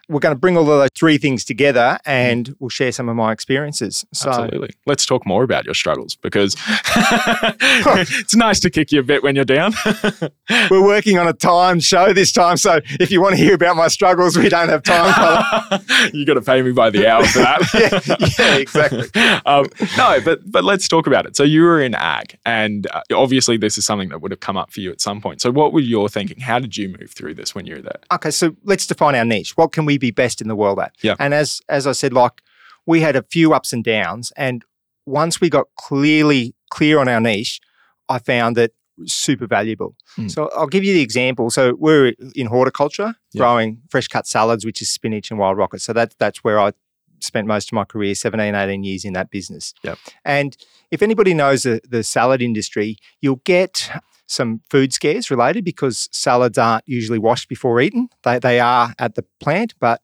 [0.08, 3.16] we're going to bring all of those three things together and we'll share some of
[3.16, 4.04] my experiences.
[4.12, 4.70] So Absolutely.
[4.86, 9.34] Let's talk more about your struggles because it's nice to kick you a bit when
[9.36, 9.72] you're down.
[10.70, 12.56] we're working on a time show this time.
[12.56, 15.80] So if you want to hear about my struggles, we don't have time.
[16.12, 17.56] you got to pay me by the hour for that.
[17.74, 19.08] Yeah, yeah, exactly.
[19.44, 19.66] um,
[19.96, 21.36] no, but but let's talk about it.
[21.36, 24.56] So you were in ag, and uh, obviously this is something that would have come
[24.56, 25.40] up for you at some point.
[25.40, 26.40] So what were your thinking?
[26.40, 28.00] How did you move through this when you were there?
[28.12, 29.56] okay, so let's define our niche.
[29.56, 30.94] What can we be best in the world at?
[31.02, 31.16] Yeah.
[31.18, 32.42] And as as I said, like
[32.86, 34.64] we had a few ups and downs, and
[35.06, 37.60] once we got clearly clear on our niche,
[38.08, 38.72] I found that
[39.04, 39.94] super valuable.
[40.16, 40.30] Mm.
[40.30, 41.50] So I'll give you the example.
[41.50, 43.40] So we're in horticulture, Yeah.
[43.40, 45.82] growing fresh cut salads, which is spinach and wild rocket.
[45.82, 46.72] So that, that's where I
[47.20, 49.74] spent most of my career, 17, 18 years in that business.
[49.82, 49.98] Yep.
[50.24, 50.56] And
[50.90, 53.90] if anybody knows the, the salad industry, you'll get
[54.26, 58.08] some food scares related because salads aren't usually washed before eaten.
[58.24, 60.00] They, they are at the plant, but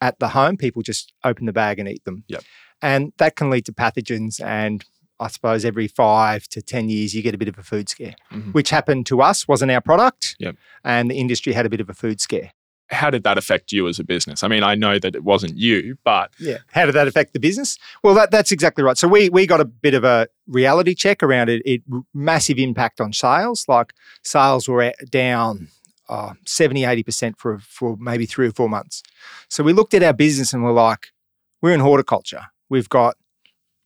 [0.00, 2.24] at the home, people just open the bag and eat them.
[2.28, 2.42] Yep.
[2.80, 4.40] And that can lead to pathogens.
[4.40, 4.84] And
[5.18, 8.14] I suppose every five to 10 years, you get a bit of a food scare,
[8.32, 8.54] Mhm.
[8.54, 10.36] which happened to us, wasn't our product.
[10.38, 10.54] Yep.
[10.84, 12.52] And the industry had a bit of a food scare.
[12.90, 14.42] How did that affect you as a business?
[14.42, 16.58] I mean, I know that it wasn't you, but Yeah.
[16.72, 17.78] How did that affect the business?
[18.02, 18.96] Well, that, that's exactly right.
[18.96, 21.62] So we we got a bit of a reality check around it.
[21.64, 21.82] It
[22.14, 23.66] massive impact on sales.
[23.68, 25.68] Like sales were down
[26.08, 29.02] uh, 70, 80% for, for maybe three or four months.
[29.48, 31.08] So we looked at our business and we're like,
[31.60, 32.46] we're in horticulture.
[32.70, 33.16] We've got,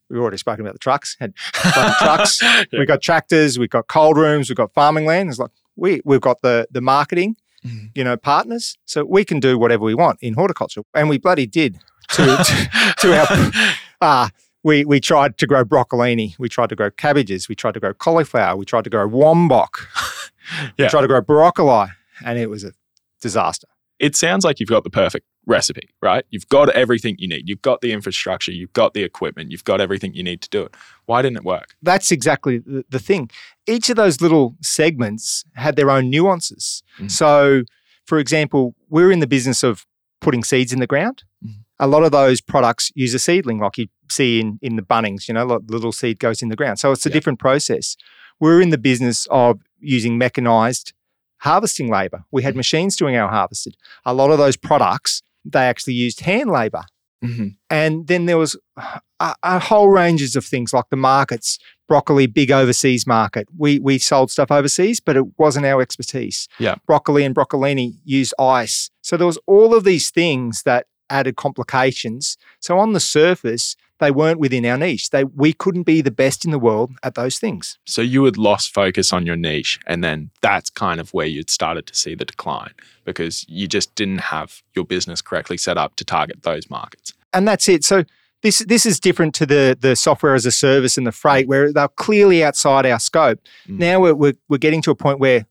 [0.09, 2.41] we've already spoken about the trucks, had trucks.
[2.43, 2.65] Yeah.
[2.79, 5.31] We've got tractors, we've got cold rooms, we've got farming land.
[5.31, 7.91] It's like we we've got the the marketing, Mhm.
[7.95, 8.77] you know, partners.
[8.87, 10.83] So we can do whatever we want in horticulture.
[10.95, 11.79] And we bloody did
[12.11, 14.29] to to, to our uh,
[14.65, 17.95] we we tried to grow broccolini, we tried to grow cabbages, we tried to grow
[17.95, 19.87] cauliflower, we tried to grow wombok,
[20.77, 20.87] Yeah.
[20.87, 21.87] we tried to grow broccoli,
[22.25, 22.73] and it was a
[23.21, 23.69] disaster.
[23.99, 26.25] it sounds like you've got the perfect recipe, right?
[26.31, 27.49] You've got everything you need.
[27.49, 30.63] You've got the infrastructure, you've got the equipment, you've got everything you need to do
[30.63, 30.75] it.
[31.07, 31.75] Why didn't it work?
[31.83, 33.31] That's exactly the, the thing.
[33.67, 36.83] Each of those little segments had their own nuances.
[36.99, 37.11] Mm.
[37.11, 37.63] So,
[38.07, 39.85] for example, we're in the business of
[40.21, 41.25] putting seeds in the ground.
[41.45, 41.55] Mm.
[41.81, 45.27] A lot of those products use a seedling, like you see in, in the Bunnings,
[45.27, 46.79] you know, like little seed goes in the ground.
[46.79, 47.15] So it's a Yeah.
[47.15, 47.97] different process.
[48.39, 50.93] We're in the business of using mechanized
[51.39, 52.25] harvesting labor.
[52.31, 53.77] We had machines doing our harvested.
[54.05, 56.83] A lot of those products, they actually used hand labor.
[57.25, 57.49] Mm-hmm.
[57.71, 62.51] And then there was a, a whole ranges of things like the markets, broccoli, big
[62.51, 63.47] overseas market.
[63.57, 66.49] We we sold stuff overseas, but it wasn't our expertise.
[66.59, 66.77] Yeah.
[66.87, 68.91] Broccoli and broccolini used ice.
[69.03, 72.37] So there was all of these things that added complications.
[72.61, 75.11] So on the surface, they weren't within our niche.
[75.11, 77.79] They we couldn't be the best in the world at those things.
[77.87, 81.51] So you had lost focus on your niche, and then that's kind of where you'd
[81.51, 85.95] started to see the decline because you just didn't have your business correctly set up
[85.97, 87.15] to target those markets.
[87.33, 87.85] and that's it.
[87.85, 88.05] So
[88.43, 91.73] this this is different to the the software as a service and the freight, where
[91.73, 93.39] they're clearly outside our scope.
[93.69, 93.79] Mm.
[93.79, 95.47] Now we're, we're we're getting to a point where,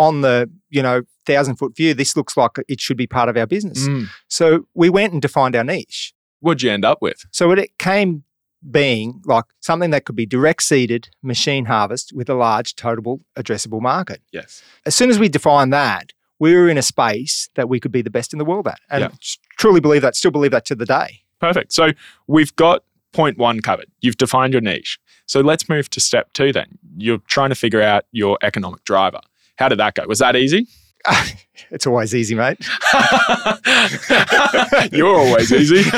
[0.00, 3.36] on the you know thousand foot view, this looks like it should be part of
[3.36, 3.86] our business.
[3.86, 4.08] Mm.
[4.28, 6.12] So we went and defined our niche.
[6.40, 7.26] What'd you end up with?
[7.30, 8.24] So it came
[8.70, 13.80] being like something that could be direct seeded machine harvest with a large totable addressable
[13.80, 14.20] market.
[14.32, 14.62] Yes.
[14.84, 18.02] As soon as we defined that, we were in a space that we could be
[18.02, 19.10] the best in the world at, and Yeah.
[19.58, 20.16] truly believe that.
[20.16, 21.20] Still believe that to the day.
[21.40, 21.72] Perfect.
[21.72, 21.90] So
[22.26, 23.88] we've got point one covered.
[24.00, 24.98] You've defined your niche.
[25.26, 26.78] So let's move to step two then.
[26.96, 29.20] You're trying to figure out your economic driver.
[29.60, 30.04] How did that go?
[30.08, 30.66] Was that easy?
[31.70, 32.58] it's always easy, mate.
[34.92, 35.88] You're always easy,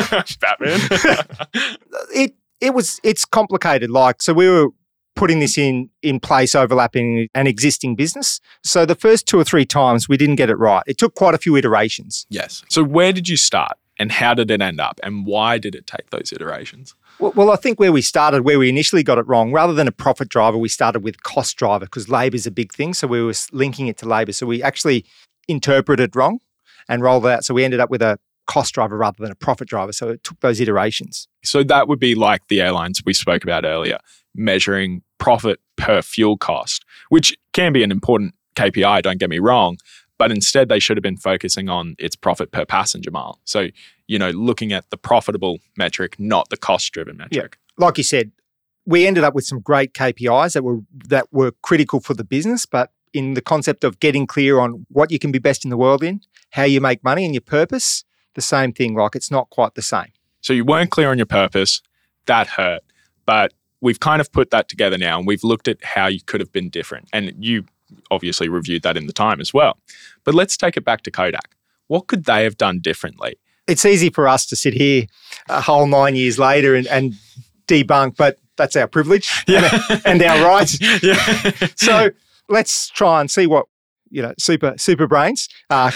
[0.41, 0.81] Batman.
[2.15, 3.91] it it was it's complicated.
[3.91, 4.69] Like so, we were
[5.17, 8.41] putting this in in place, overlapping an existing business.
[8.65, 10.83] So the first two or three times we didn't get it right.
[10.87, 12.27] It took quite a few iterations.
[12.31, 12.63] yes.
[12.69, 15.87] So where did you start and how did it end up and why did it
[15.87, 16.95] take those iterations?
[17.19, 19.87] Well, well, I think where we started, where we initially got it wrong, rather than
[19.87, 22.95] a profit driver, we started with cost driver because labour is a big thing.
[22.95, 24.33] So we were linking it to labour.
[24.33, 25.05] So we actually
[25.49, 26.41] interpreted wrong
[26.89, 27.45] and rolled it out.
[27.45, 29.93] So we ended up with a cost driver rather than a profit driver.
[29.93, 31.29] So it took those iterations.
[31.45, 33.99] So that would be like the airlines we spoke about earlier,
[34.35, 39.79] measuring profit per fuel cost, which can be an important KPI, don't get me wrong,
[40.23, 43.41] but instead they should have been focusing on its profit per passenger mile.
[43.43, 43.71] So,
[44.07, 47.59] you know, looking at the profitable metric, not the cost driven metric.
[47.77, 47.85] Yeah.
[47.85, 48.31] like you said,
[48.87, 52.67] we ended up with some great KPIs that were that were critical for the business,
[52.67, 55.77] but in the concept of getting clear on what you can be best in the
[55.77, 58.05] world in, how you make money and your purpose,
[58.37, 58.95] the same thing.
[58.95, 60.13] Like it's not quite the same.
[60.41, 61.83] So you weren't clear on your purpose.
[62.27, 62.83] That hurt.
[63.27, 66.39] But we've kind of put that together now and we've looked at how you could
[66.39, 67.09] have been different.
[67.13, 67.65] And you
[68.11, 69.79] obviously reviewed that in the time as well.
[70.25, 71.57] But let's take it back to Kodak.
[71.89, 73.39] What could they have done differently?
[73.67, 75.07] It's easy for us to sit here
[75.49, 77.15] a whole nine years later and, and
[77.69, 80.79] debunk, but that's our privilege and, and our rights.
[81.03, 81.53] yeah.
[81.77, 82.11] So
[82.49, 83.67] let's try and see what
[84.11, 85.91] you know, super super brains, uh,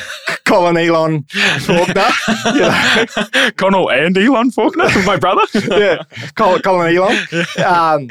[0.46, 1.24] Colin Elon
[1.60, 2.08] Faulkner,
[2.46, 3.50] you know.
[3.56, 5.42] Connell and Elon Faulkner, my brother.
[5.68, 6.02] yeah,
[6.34, 7.16] Colin, Colin Elon.
[7.62, 8.08] Um,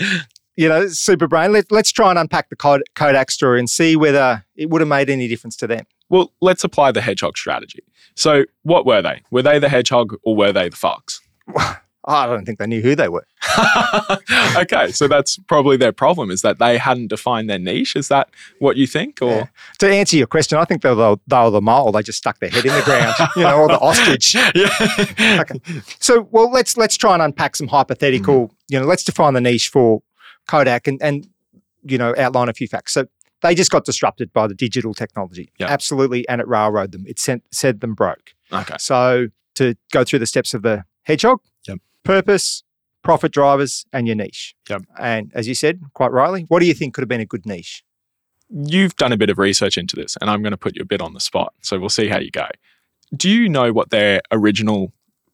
[0.55, 1.51] you know, super brain.
[1.51, 4.87] Let, let's try and unpack the Kod- Kodak story and see whether it would have
[4.87, 5.85] made any difference to them.
[6.09, 7.83] Well, let's apply the hedgehog strategy.
[8.15, 9.21] So, what were they?
[9.31, 11.19] Were they the hedgehog or were they the fox?
[12.07, 13.25] I don't think they knew who they were.
[14.57, 17.95] okay, so that's probably their problem is that they hadn't defined their niche.
[17.95, 19.23] Is that what you think?
[19.23, 19.47] Or Yeah.
[19.79, 21.91] To answer your question, I think they were, they were the mole.
[21.91, 24.35] They just stuck their head in the ground, you know, or the ostrich.
[24.35, 25.41] yeah.
[25.41, 25.59] Okay.
[25.99, 28.47] So, well, let's let's try and unpack some hypothetical.
[28.47, 28.53] Hmm.
[28.67, 30.03] You know, let's define the niche for
[30.47, 31.27] Kodak and and
[31.83, 32.93] you know outline a few facts.
[32.93, 33.05] So
[33.41, 35.67] they just got disrupted by the digital technology, Yeah.
[35.67, 37.03] absolutely, and it railroaded them.
[37.07, 38.33] It sent said them broke.
[38.51, 38.75] Okay.
[38.79, 41.79] So to go through the steps of the hedgehog, Yep.
[42.03, 42.63] purpose,
[43.03, 44.55] profit drivers, and your niche.
[44.69, 44.81] Yep.
[44.99, 47.45] And as you said, quite rightly, what do you think could have been a good
[47.45, 47.83] niche?
[48.49, 50.85] You've done a bit of research into this, and I'm going to put you a
[50.85, 51.53] bit on the spot.
[51.61, 52.47] So we'll see how you go.
[53.15, 54.91] Do you know what their original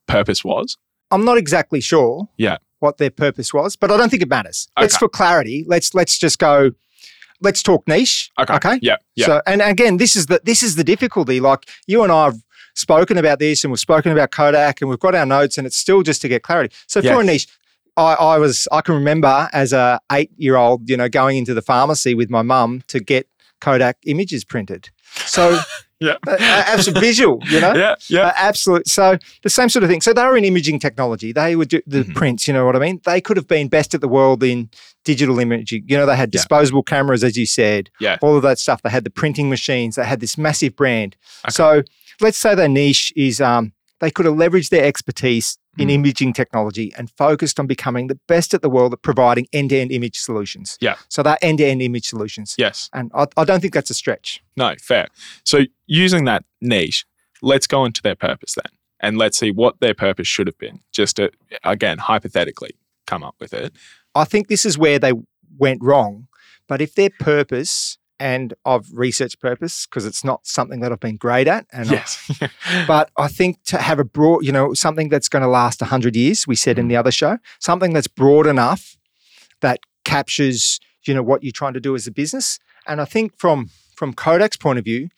[0.07, 0.77] purpose was?
[1.11, 2.27] I'm not exactly sure.
[2.37, 2.57] Yeah.
[2.81, 4.67] What their purpose was, but I don't think it matters.
[4.79, 5.63] Let's for clarity.
[5.67, 6.71] Let's let's just go.
[7.39, 8.29] Let's talk niche.
[8.39, 8.53] Okay.
[8.55, 8.79] Okay.
[8.81, 8.97] Yeah.
[9.15, 9.25] Yeah.
[9.27, 11.39] So and again, this is the this is the difficulty.
[11.39, 12.37] Like you and I have
[12.75, 15.77] spoken about this, and we've spoken about Kodak, and we've got our notes, and it's
[15.77, 16.73] still just to get clarity.
[16.87, 17.13] So Yeah.
[17.15, 17.47] for a niche,
[17.97, 21.53] I, I was I can remember as a eight year old, you know, going into
[21.53, 23.27] the pharmacy with my mum to get
[23.59, 24.89] Kodak images printed.
[25.25, 25.59] So
[26.01, 26.15] Yeah.
[26.27, 27.73] uh, absolute visual, you know.
[27.75, 27.95] yeah.
[28.09, 28.27] Yeah.
[28.27, 28.87] Uh, absolute.
[28.87, 30.01] So the same sort of thing.
[30.01, 31.31] So they were in imaging technology.
[31.31, 32.15] They would do the Mhm.
[32.15, 32.47] prints.
[32.47, 32.99] You know what I mean?
[33.05, 34.69] They could have been best at the world in
[35.05, 35.83] digital imaging.
[35.87, 36.39] You know, they had Yeah.
[36.39, 37.89] disposable cameras, as you said.
[37.99, 38.17] Yeah.
[38.21, 38.81] All of that stuff.
[38.81, 39.95] They had the printing machines.
[39.95, 41.15] They had this massive brand.
[41.45, 41.51] Okay.
[41.53, 41.83] So
[42.19, 45.93] let's say their niche is um, they could have leveraged their expertise in Mhm.
[45.93, 50.19] imaging technology and focused on becoming the best at the world at providing end-to-end image
[50.19, 50.77] solutions.
[50.81, 50.95] Yeah.
[51.07, 52.55] So they're end-to-end image solutions.
[52.57, 52.89] Yes.
[52.93, 54.41] And I, I don't think that's a stretch.
[54.57, 55.07] No, fair.
[55.45, 57.05] So using that niche,
[57.41, 58.71] let's go into their purpose then.
[58.99, 60.81] And let's see what their purpose should have been.
[60.91, 61.31] Just to,
[61.63, 62.71] again, hypothetically
[63.07, 63.73] come up with it.
[64.13, 65.13] I think this is where they
[65.57, 66.27] went wrong.
[66.67, 67.97] But if their purpose,
[68.29, 71.93] and of research purpose because it's not something that I've been great at, and I-
[71.93, 72.11] Yes.
[72.87, 76.15] but I think to have a broad, you know, something that's going to last hundred
[76.15, 78.95] years, we said in the other show, something that's broad enough
[79.61, 82.59] that captures, you know, what you're trying to do as a business.
[82.87, 85.09] And I think from from Kodak's point of view,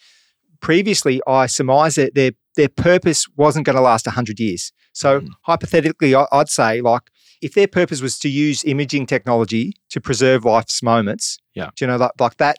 [0.61, 4.71] previously I surmised that their their purpose wasn't going to last hundred years.
[4.93, 5.29] So Mhm.
[5.41, 7.03] hypothetically, I- I'd say like
[7.41, 11.69] if their purpose was to use imaging technology to preserve life's moments, Yeah.
[11.75, 12.57] do you know, like, like that,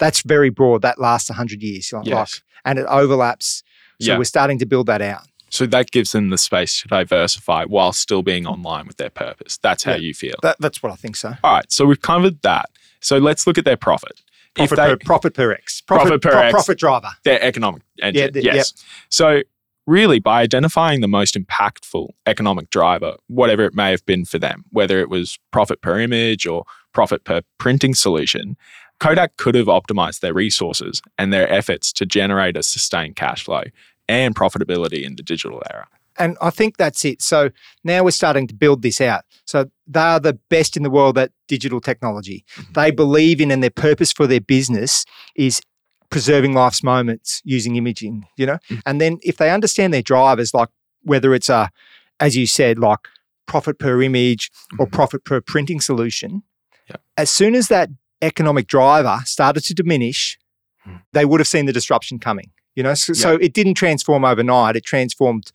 [0.00, 0.82] that's very broad.
[0.82, 1.92] That lasts 100 years.
[1.92, 2.42] Like, like- yes.
[2.64, 3.62] and it overlaps.
[4.00, 4.18] So Yeah.
[4.18, 5.22] we're starting to build that out.
[5.50, 8.52] So that gives them the space to diversify while still being mm-hmm.
[8.52, 9.58] online with their purpose.
[9.58, 9.98] That's how Yeah.
[9.98, 10.34] you feel.
[10.42, 11.34] That, that's what I think so.
[11.44, 11.70] All right.
[11.70, 12.70] So we've covered that.
[13.00, 14.20] So let's look at their profit.
[14.54, 15.80] Profit, they, per, profit per X.
[15.80, 16.52] Profit per pro- X.
[16.52, 17.10] Profit driver.
[17.24, 18.32] their economic engine.
[18.32, 18.72] th- yes.
[19.08, 19.42] So
[19.86, 24.64] really by identifying the most impactful economic driver, whatever it may have been for them,
[24.70, 28.56] whether it was profit per image or profit per printing solution,
[29.00, 33.62] Kodak could have optimized their resources and their efforts to generate a sustained cash flow
[34.08, 35.86] and profitability in the digital era.
[36.18, 37.22] And I think that's it.
[37.22, 37.50] So
[37.82, 39.24] now we're starting to build this out.
[39.46, 42.44] So they are the best in the world at digital technology.
[42.56, 42.74] Mhm.
[42.74, 45.62] They believe in and their purpose for their business is
[46.10, 48.58] preserving life's moments using imaging, you know?
[48.68, 48.82] Mm.
[48.84, 50.68] And then if they understand their drivers, like
[51.02, 51.70] whether it's a,
[52.18, 52.98] as you said, like
[53.46, 54.92] profit per image or Mhm.
[54.92, 56.42] profit per printing solution,
[56.88, 56.96] Yeah.
[57.16, 57.88] as soon as that
[58.22, 60.38] economic driver started to diminish,
[60.86, 61.02] Mm.
[61.12, 62.50] they would have seen the disruption coming.
[62.74, 64.76] You know, so, so it didn't transform overnight.
[64.76, 65.52] It transformed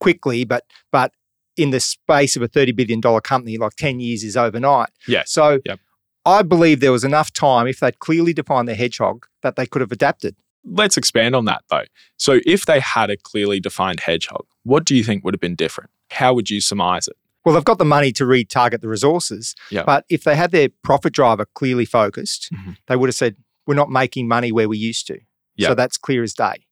[0.00, 1.12] quickly, but but
[1.56, 4.90] in the space of a thirty billion dollar company, like ten years is overnight.
[5.08, 5.22] Yeah.
[5.26, 5.80] So Yep.
[6.26, 9.80] I believe there was enough time if they'd clearly defined their hedgehog that they could
[9.80, 10.36] have adapted.
[10.64, 11.84] Let's expand on that though.
[12.16, 15.56] So if they had a clearly defined hedgehog, what do you think would have been
[15.56, 15.90] different?
[16.10, 17.16] How would you surmise it?
[17.44, 19.84] Well, they've got the money to retarget the resources, Yeah.
[19.84, 22.76] but if they had their profit driver clearly focused, Mhm.
[22.88, 25.18] they would have said, "We're not making money where we used to."
[25.56, 25.68] Yeah.
[25.68, 26.64] So that's clear as day.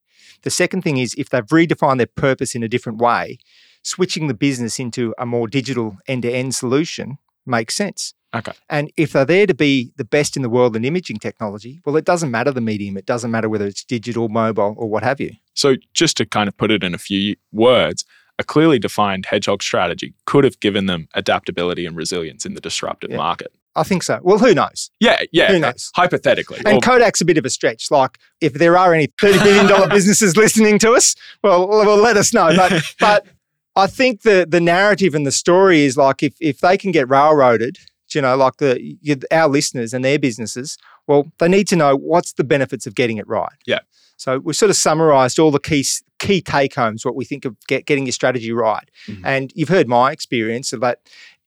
[0.43, 3.39] The second thing is if they've redefined their purpose in a different way,
[3.83, 8.15] switching the business into a more digital end-to-end solution makes sense.
[8.35, 8.53] Okay.
[8.71, 11.97] And if they're there to be the best in the world in imaging technology, well,
[11.97, 12.97] it doesn't matter the medium.
[12.97, 15.33] It doesn't matter whether it's digital, mobile, or what have you.
[15.55, 18.07] So, just to kind of put it in a few words,
[18.43, 23.11] a clearly defined hedgehog strategy could have given them adaptability and resilience in the disruptive
[23.11, 23.17] Yeah.
[23.17, 23.53] market.
[23.75, 24.19] I think so.
[24.23, 24.91] Well, who knows?
[25.01, 25.51] Yeah, yeah.
[25.53, 25.91] Who knows?
[25.97, 26.59] Hypothetically.
[26.67, 27.91] And Or- Kodak's a bit of a stretch.
[27.91, 32.35] Like, if there are any $30 billion businesses listening to us, well, well, let us
[32.35, 32.55] know.
[32.55, 33.27] But, but
[33.75, 37.09] I think the, the narrative and the story is like, if, if they can get
[37.09, 37.79] railroaded,
[38.15, 40.77] you know, like the our listeners and their businesses,
[41.07, 43.49] well, they need to know what's the benefits of getting it right.
[43.65, 43.79] Yeah.
[44.23, 45.85] So we sort of summarized all the key
[46.21, 48.89] key take homes, what we think of get, getting your strategy right.
[49.09, 49.23] Mhm.
[49.25, 50.99] And you've heard my experience of that.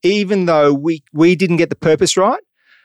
[0.03, 2.43] Even though we we didn't get the purpose right,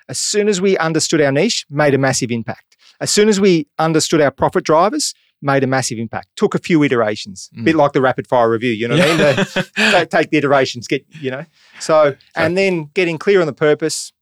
[0.09, 2.76] as soon as we understood our niche, made a massive impact.
[3.00, 6.29] As soon as we understood our profit drivers, made a massive impact.
[6.37, 7.64] Took a few iterations, a Mm.
[7.64, 8.70] bit like the rapid fire review.
[8.72, 9.16] You know what I mean?
[9.16, 11.44] The- take the iterations, get you know.
[11.81, 14.12] So and then getting clear on the purpose.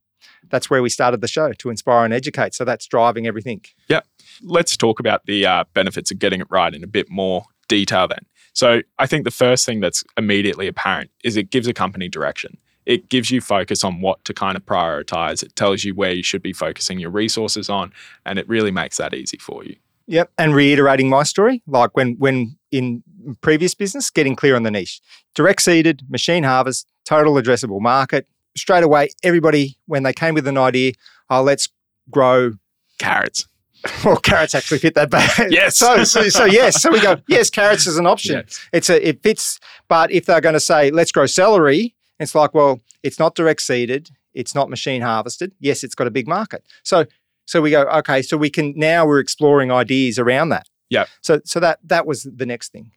[0.50, 2.54] That's where we started the show to inspire and educate.
[2.54, 3.62] So that's driving everything.
[3.88, 4.00] Yeah.
[4.42, 8.08] Let's talk about the uh, benefits of getting it right in a bit more detail
[8.08, 8.24] then.
[8.54, 12.58] So, I think the first thing that's immediately apparent is it gives a company direction.
[12.86, 15.44] It gives you focus on what to kind of prioritize.
[15.44, 17.92] It tells you where you should be focusing your resources on,
[18.26, 19.76] and it really makes that easy for you.
[20.08, 20.32] Yep.
[20.38, 23.04] And reiterating my story, like when when in
[23.42, 25.00] previous business, getting clear on the niche.
[25.34, 28.26] Direct seeded, machine harvest, total addressable market.
[28.56, 30.92] Straight away, everybody, when they came with an idea,
[31.30, 31.68] oh, let's
[32.10, 32.52] grow
[32.98, 33.46] Carrots.
[34.04, 35.52] well, carrots actually fit that bag.
[35.52, 35.76] Yes.
[35.76, 36.82] So, so, so yes.
[36.82, 38.36] So we go, yes, carrots is an option.
[38.36, 38.68] Yes.
[38.72, 39.60] It's a, it fits.
[39.88, 43.62] But if they're going to say, let's grow celery, it's like, well, it's not direct
[43.62, 44.10] seeded.
[44.34, 45.52] It's not machine harvested.
[45.60, 46.64] Yes, it's got a big market.
[46.82, 47.06] So,
[47.46, 50.68] so we go, okay, so we can, now we're exploring ideas around that.
[50.90, 51.06] Yeah.
[51.22, 52.90] So, so that, that was the next thing.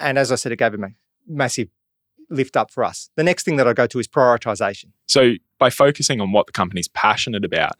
[0.00, 0.78] And as I said, it gave a
[1.28, 1.68] massive
[2.30, 3.10] lift up for us.
[3.16, 4.86] The next thing that I go to is prioritization.
[5.06, 7.72] So, by focusing on what the company's passionate about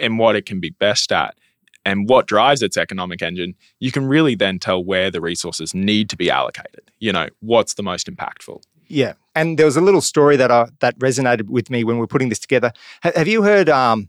[0.00, 1.36] and what it can be best at
[1.84, 6.10] and what drives its economic engine, you can really then tell where the resources need
[6.10, 6.90] to be allocated.
[6.98, 8.62] You know, what's the most impactful.
[8.88, 12.04] Yeah, and there was a little story that I, that resonated with me when we
[12.04, 12.72] are putting this together.
[13.02, 14.08] Ha- have you heard um,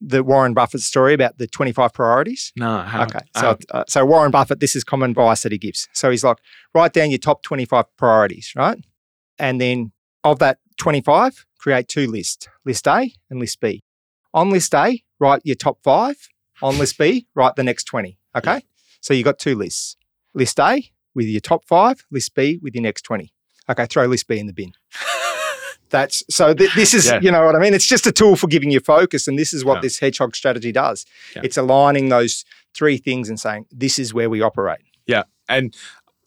[0.00, 2.52] the Warren Buffett story about the twenty five priorities?
[2.56, 5.88] No, Okay, so uh, so Warren Buffett, this is common advice that he gives.
[5.92, 6.38] So he's like,
[6.74, 8.78] write down your top twenty five priorities, right?
[9.40, 13.82] And then of that twenty five, create two lists: list A and list B.
[14.32, 16.28] On list A, write your top five.
[16.62, 18.18] On list B, write the next twenty.
[18.36, 18.62] Okay,
[19.00, 19.96] so you've got two lists:
[20.34, 23.32] list A with your top five, list B with your next twenty.
[23.68, 24.72] Okay, throw list B in the bin.
[25.90, 26.54] That's so.
[26.54, 27.18] Th- this is, Yeah.
[27.20, 27.74] you know what I mean.
[27.74, 29.80] It's just a tool for giving you focus, and this is what Yeah.
[29.82, 31.04] this hedgehog strategy does.
[31.34, 31.42] Yeah.
[31.44, 34.82] It's aligning those three things and saying this is where we operate.
[35.06, 35.24] Yeah.
[35.48, 35.74] And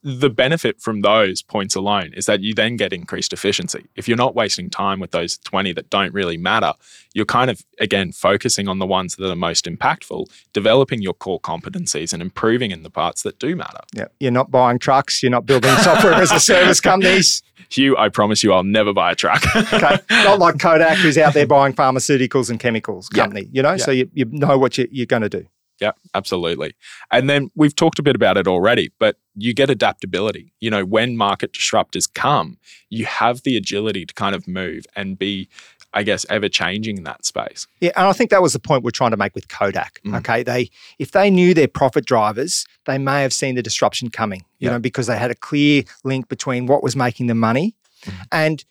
[0.04, 3.86] the benefit from those points alone is that you then get increased efficiency.
[3.96, 6.74] If you're not wasting time with those 20 that don't really matter,
[7.14, 11.40] you're kind of, again, focusing on the ones that are most impactful, developing your core
[11.40, 13.80] competencies and improving in the parts that do matter.
[13.96, 15.24] Yeah, you're not buying trucks.
[15.24, 17.42] You're not building software as a service companies.
[17.70, 19.44] Hugh, I promise you I'll never buy a truck.
[19.56, 23.24] Okay, not like Kodak, who's out there buying pharmaceuticals and chemicals Yeah.
[23.24, 23.48] company.
[23.52, 25.46] You know, so you, you know what you, you're going to do.
[25.84, 26.76] Yeah, absolutely.
[27.12, 30.54] And then we've talked a bit about it already, but you get adaptability.
[30.62, 32.58] You know, when market disruptors come,
[32.90, 35.50] you have the agility to kind of move and be,
[35.94, 37.68] I guess, ever changing in that space.
[37.82, 40.00] Yeah, and I think that was the point we're trying to make with Kodak.
[40.06, 40.18] Mm.
[40.20, 40.70] Okay, they
[41.00, 44.40] if they knew their profit drivers, they may have seen the disruption coming.
[44.60, 44.72] You Yeah.
[44.76, 48.26] know, because they had a clear link between what was making them money, Mhm.
[48.32, 48.66] and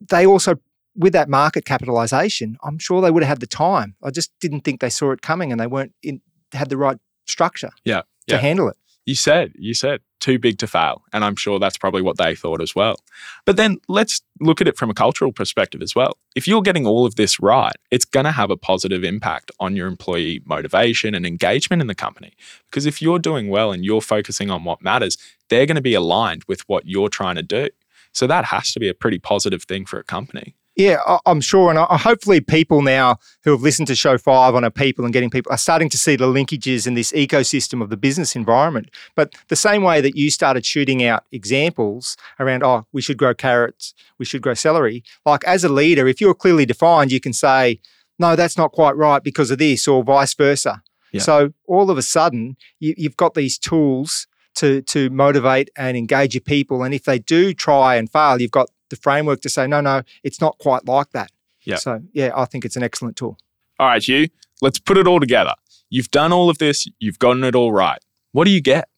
[0.00, 0.54] they also
[0.96, 3.96] with that market capitalization, I'm sure they would have had the time.
[4.00, 6.20] I just didn't think they saw it coming, and they weren't in
[6.54, 8.38] had the right structure Yeah, to yeah.
[8.38, 8.76] handle it.
[9.06, 11.02] You said, you said, too big to fail.
[11.12, 12.96] And I'm sure that's probably what they thought as well.
[13.44, 16.16] But then let's look at it from a cultural perspective as well.
[16.34, 19.76] If you're getting all of this right, it's going to have a positive impact on
[19.76, 22.32] your employee motivation and engagement in the company.
[22.70, 25.18] Because if you're doing well and you're focusing on what matters,
[25.50, 27.68] they're going to be aligned with what you're trying to do.
[28.12, 30.54] So that has to be a pretty positive thing for a company.
[30.76, 34.70] Yeah, I'm sure, and hopefully, people now who have listened to Show Five on our
[34.70, 37.96] people and getting people are starting to see the linkages in this ecosystem of the
[37.96, 38.90] business environment.
[39.14, 43.34] But the same way that you started shooting out examples around, oh, we should grow
[43.34, 45.04] carrots, we should grow celery.
[45.24, 47.78] Like as a leader, if you're clearly defined, you can say,
[48.18, 50.82] no, that's not quite right because of this, or vice versa.
[51.12, 51.20] Yeah.
[51.20, 56.34] So all of a sudden, you, you've got these tools to to motivate and engage
[56.34, 56.82] your people.
[56.82, 60.02] And if they do try and fail, you've got the framework to say, no, no,
[60.22, 61.30] it's not quite like that.
[61.64, 61.76] Yeah.
[61.76, 63.38] So yeah, I think it's an excellent tool.
[63.78, 64.28] All right, Hugh,
[64.62, 65.54] let's put it all together.
[65.90, 67.98] You've done all of this, you've gotten it all right.
[68.32, 68.88] What do you get?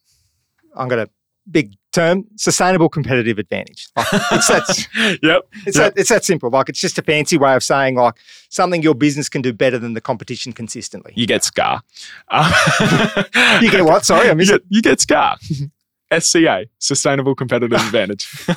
[0.75, 1.09] I'm gonna
[1.49, 3.87] big term sustainable competitive advantage.
[3.95, 5.41] Like, it's that yep.
[5.65, 5.95] it's Yep.
[5.95, 6.49] that it's that simple.
[6.49, 8.15] Like it's just a fancy way of saying like
[8.49, 11.13] something your business can do better than the competition consistently.
[11.15, 11.81] You get SCAR.
[12.29, 13.23] Uh,
[13.61, 14.05] You get what?
[14.05, 15.37] Sorry, I you missed get, you get SCAR.
[16.17, 18.25] SCA, Sustainable Competitive Advantage.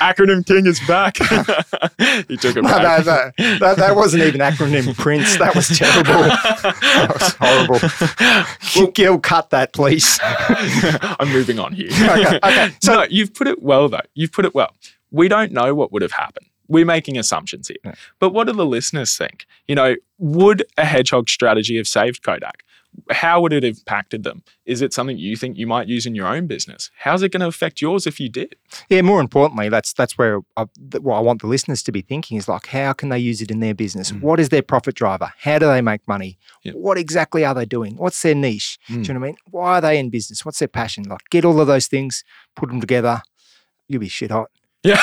[0.00, 1.16] Acronym King is back.
[2.28, 3.06] he took it No, back.
[3.06, 3.58] no, no.
[3.58, 5.36] That, that wasn't even acronym Prince.
[5.38, 6.12] That was terrible.
[6.12, 7.34] That was
[8.74, 8.90] horrible.
[8.92, 10.18] Gil, cut that, please.
[10.22, 11.88] I'm moving on here.
[11.92, 12.70] Okay, okay.
[12.82, 14.00] So- no, you've put it well though.
[14.14, 14.74] You've put it well.
[15.10, 16.46] We don't know what would have happened.
[16.70, 17.78] We're making assumptions here.
[17.82, 17.94] Yeah.
[18.18, 19.46] But what do the listeners think?
[19.66, 22.62] You know, would a hedgehog strategy have saved Kodak?
[23.10, 24.42] How would it have impacted them?
[24.66, 26.90] Is it something you think you might use in your own business?
[26.98, 28.56] How's it going to affect yours if you did?
[28.88, 30.66] Yeah, more importantly, that's that's where I,
[31.00, 33.50] what I want the listeners to be thinking is like, how can they use it
[33.50, 34.12] in their business?
[34.12, 34.20] Mm.
[34.20, 35.32] What is their profit driver?
[35.38, 36.38] How do they make money?
[36.64, 36.74] Yep.
[36.74, 37.96] What exactly are they doing?
[37.96, 38.78] What's their niche?
[38.88, 38.94] Mm.
[38.94, 39.36] Do you know what I mean?
[39.50, 40.44] Why are they in business?
[40.44, 41.04] What's their passion?
[41.04, 42.24] Like, get all of those things,
[42.56, 43.22] put them together.
[43.88, 44.50] You'll be shit hot.
[44.82, 45.00] Yeah.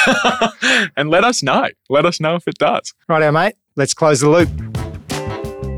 [0.97, 1.69] and let us know.
[1.89, 2.93] Let us know if it does.
[3.07, 3.55] Right, now, mate.
[3.75, 4.49] Let's close the loop.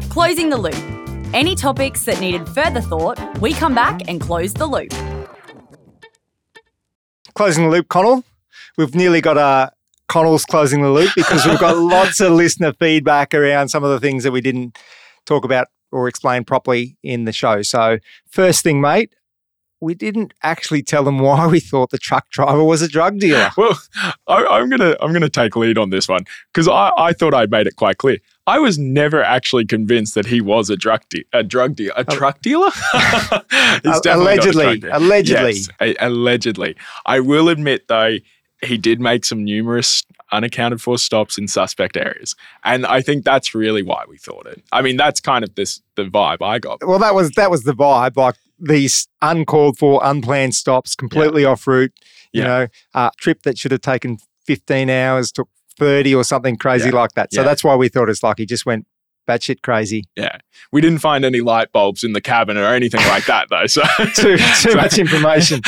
[0.09, 0.96] Closing the loop.
[1.33, 4.91] Any topics that needed further thought, we come back and close the loop.
[7.35, 8.23] Closing the loop, Connel.
[8.77, 9.71] We've nearly got a
[10.07, 13.99] Connel's closing the loop because we've got lots of listener feedback around some of the
[13.99, 14.77] things that we didn't
[15.25, 17.61] talk about or explain properly in the show.
[17.61, 17.99] So,
[18.29, 19.13] first thing, mate,
[19.81, 23.51] we didn't actually tell them why we thought the truck driver was a drug dealer.
[23.57, 23.77] Well,
[24.27, 27.45] I, I'm gonna I'm gonna take lead on this one because I, I thought I
[27.47, 28.17] made it quite clear.
[28.47, 32.03] I was never actually convinced that he was a drug de- a drug dealer a
[32.05, 32.69] truck dealer.
[32.93, 34.93] He's Uh, definitely not a allegedly, dealer.
[34.95, 35.51] allegedly.
[35.53, 36.75] Yes, a- allegedly.
[37.05, 38.15] I will admit though,
[38.63, 43.53] he did make some numerous unaccounted for stops in suspect areas, and I think that's
[43.53, 44.63] really why we thought it.
[44.71, 46.79] I mean, that's kind of this the vibe I got.
[46.85, 48.15] Well, that was that was the vibe.
[48.17, 51.93] Like these uncalled for, unplanned stops, completely off route.
[52.33, 52.47] You Yeah.
[52.47, 55.49] know, a trip that should have taken fifteen hours took
[55.79, 56.95] thirty or something crazy Yeah.
[56.95, 57.33] like that.
[57.33, 57.47] So Yeah.
[57.47, 58.85] that's why we thought it's like he just went
[59.27, 60.05] batshit crazy.
[60.15, 60.37] Yeah,
[60.71, 63.67] we didn't find any light bulbs in the cabin or anything like that though.
[63.67, 63.83] So
[64.15, 65.61] Too too much information.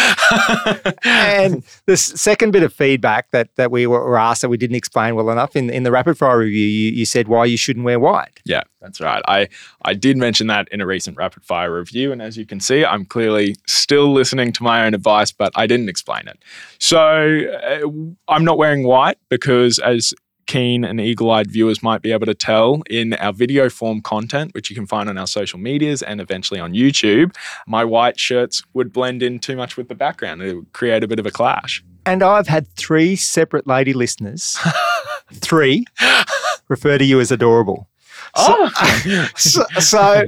[1.04, 5.16] And the second bit of feedback that that we were asked that we didn't explain
[5.16, 8.00] well enough in in the rapid fire review, you, you said why you shouldn't wear
[8.00, 8.40] white.
[8.46, 9.22] Yeah, that's right.
[9.28, 9.48] I,
[9.84, 12.12] I did mention that in a recent rapid fire review.
[12.12, 15.68] And as you can see, I'm clearly still listening to my own advice, but I
[15.68, 16.40] didn't explain it.
[16.80, 20.14] So uh, I'm not wearing white because, as
[20.50, 24.54] keen and eagle eyed viewers might be able to tell in our video form content,
[24.56, 27.36] which you can find on our social medias and eventually on YouTube,
[27.68, 30.42] my white shirts would blend in too much with the background.
[30.42, 31.84] It would create a bit of a clash.
[32.06, 34.58] And I've had three separate lady listeners,
[35.34, 35.86] three,
[36.68, 37.88] refer to you as adorable.
[38.36, 40.24] Oh, So, so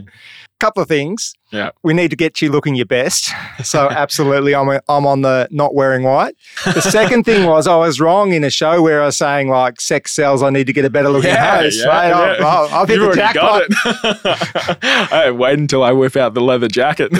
[0.61, 1.33] couple of things.
[1.51, 1.71] Yeah.
[1.83, 3.31] We need to get you looking your best.
[3.63, 6.35] So absolutely, I'm I'm on the not wearing white.
[6.65, 9.79] The second thing was I was wrong in a show where I was saying like
[9.79, 10.41] sex sells.
[10.41, 11.85] I need to get a better looking host.
[11.85, 12.11] right?
[12.11, 15.09] I've, I've- I've hit You've the already got it.
[15.09, 17.11] hey, wait until I whip out the leather jacket.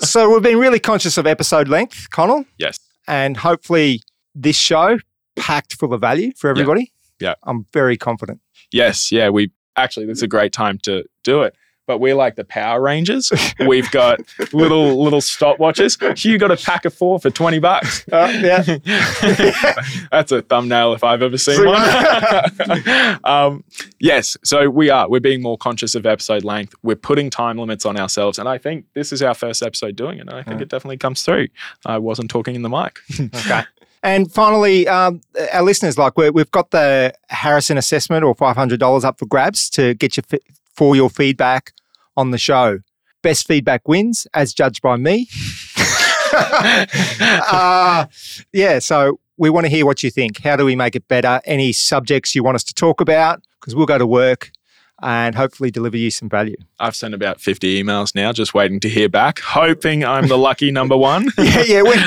[0.00, 2.78] So we've been really conscious of episode length, Connel, yes.
[3.08, 4.00] and hopefully
[4.34, 4.98] this show
[5.36, 6.92] packed full of value for everybody.
[7.20, 7.34] Yeah.
[7.42, 8.40] I'm very confident.
[8.72, 9.10] Yes.
[9.10, 9.28] Yeah.
[9.30, 11.54] We actually, this is a great time to do it.
[11.86, 13.30] But we're like the Power Rangers.
[13.66, 14.20] We've got
[14.52, 16.24] little little stopwatches.
[16.24, 18.04] You got a pack of four for twenty bucks.
[18.10, 18.62] Uh, yeah.
[20.10, 23.18] That's a thumbnail if I've ever seen one.
[23.24, 23.64] um,
[24.00, 25.08] yes, so we are.
[25.08, 26.74] We're being more conscious of episode length.
[26.82, 30.18] We're putting time limits on ourselves, and I think this is our first episode doing
[30.18, 30.22] it.
[30.22, 30.62] And I think Yeah.
[30.62, 31.48] it definitely comes through.
[31.84, 32.98] I wasn't talking in the mic.
[33.20, 33.62] Okay.
[34.02, 35.20] And finally, um,
[35.52, 39.26] our listeners, like we we've got the Harrison assessment or five hundred dollars up for
[39.26, 40.40] grabs to get your fi-
[40.74, 41.72] for your feedback
[42.16, 42.80] on the show.
[43.22, 45.28] Best feedback wins, as judged by me.
[46.36, 48.06] uh,
[48.52, 50.42] yeah, so we want to hear what you think.
[50.42, 51.40] How do we make it better?
[51.44, 53.42] Any subjects you want us to talk about?
[53.60, 54.50] Because we'll go to work
[55.02, 56.56] and hopefully deliver you some value.
[56.78, 60.70] I've sent about fifty emails now, just waiting to hear back, hoping I'm the lucky
[60.70, 61.28] number one.
[61.38, 61.82] yeah, yeah.
[61.82, 61.98] When,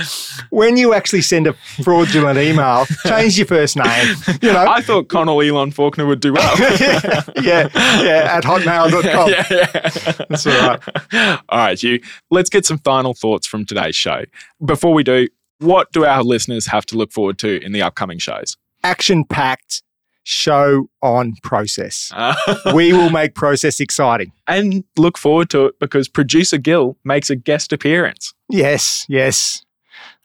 [0.50, 4.16] when you actually send a fraudulent email, change your first name.
[4.42, 6.56] You know, I thought Connel Elon Faulkner would do well.
[6.60, 7.70] yeah,
[8.02, 9.30] yeah, at hotmail.com.
[9.30, 10.26] yeah, yeah.
[10.30, 11.40] That's all right.
[11.50, 12.02] All right, you.
[12.32, 14.24] Let's get some final thoughts from today's show.
[14.64, 15.28] Before we do,
[15.60, 18.58] what do our listeners have to look forward to in the upcoming shows?
[18.84, 19.82] Action packed
[20.30, 22.12] show on process.
[22.14, 22.36] Uh,
[22.76, 24.34] We will make process exciting.
[24.46, 28.34] and look forward to it because producer Gil makes a guest appearance.
[28.50, 29.64] Yes, yes.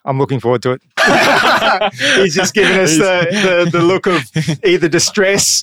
[0.05, 0.83] I'm looking forward to it.
[2.17, 4.23] He's just giving us the, the, the look of
[4.65, 5.63] either distress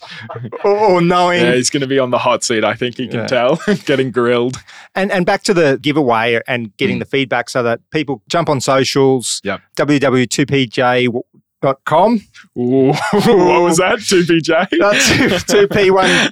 [0.64, 1.42] or, or knowing.
[1.42, 2.64] Yeah, he's going to be on the hot seat.
[2.64, 3.28] I think you can Yeah.
[3.28, 4.56] tell, getting grilled.
[4.96, 8.62] And and back to the giveaway and getting the feedback so that people jump on
[8.62, 9.42] socials.
[11.64, 11.80] Yep.
[11.86, 12.22] www.2pj.com.
[12.58, 14.00] Ooh, what was that?
[14.02, 14.70] Two PJ.
[14.80, 16.32] That's 2p1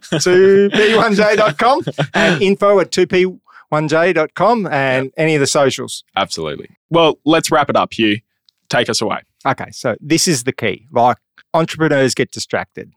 [0.69, 1.81] 2p1j.com
[2.13, 6.03] and info at 2p1j.com and any of the socials.
[6.15, 6.69] Absolutely.
[6.89, 8.19] Well, let's wrap it up, Hugh.
[8.69, 9.21] Take us away.
[9.45, 10.87] Okay, so this is the key.
[10.91, 11.17] Like
[11.53, 12.91] entrepreneurs get distracted.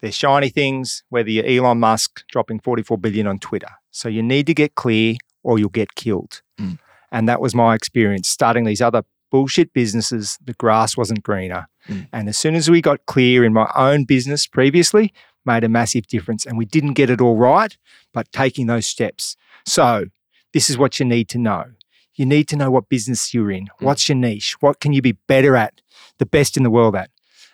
[0.00, 3.70] They're shiny things, whether you're Elon Musk dropping 44 billion on Twitter.
[3.90, 6.42] So you need to get clear or you'll get killed.
[6.60, 6.78] Mm.
[7.10, 10.38] And that was my experience starting these other bullshit businesses.
[10.44, 11.66] The grass wasn't greener.
[11.88, 12.08] Mm.
[12.12, 15.12] And as soon as we got clear in my own business previously,
[15.44, 16.44] made a massive difference.
[16.44, 17.76] And we didn't get it all right,
[18.12, 19.36] but taking those steps.
[19.64, 20.06] So
[20.52, 21.64] this is what you need to know.
[22.14, 23.68] You need to know what business you're in.
[23.78, 24.56] What's your niche?
[24.60, 25.80] What can you be better at,
[26.18, 27.10] the best in the world at?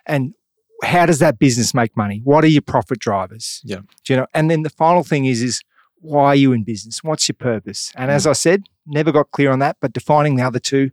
[0.07, 0.35] And
[0.83, 2.21] how does that business make money?
[2.25, 3.61] What are your profit drivers?
[3.65, 3.81] Yeah.
[4.05, 4.27] Do you know?
[4.35, 5.63] And then the final thing is, is
[5.97, 7.03] why are you in business?
[7.03, 7.93] What's your purpose?
[7.97, 10.91] And as I said, never got clear on that, but defining the other two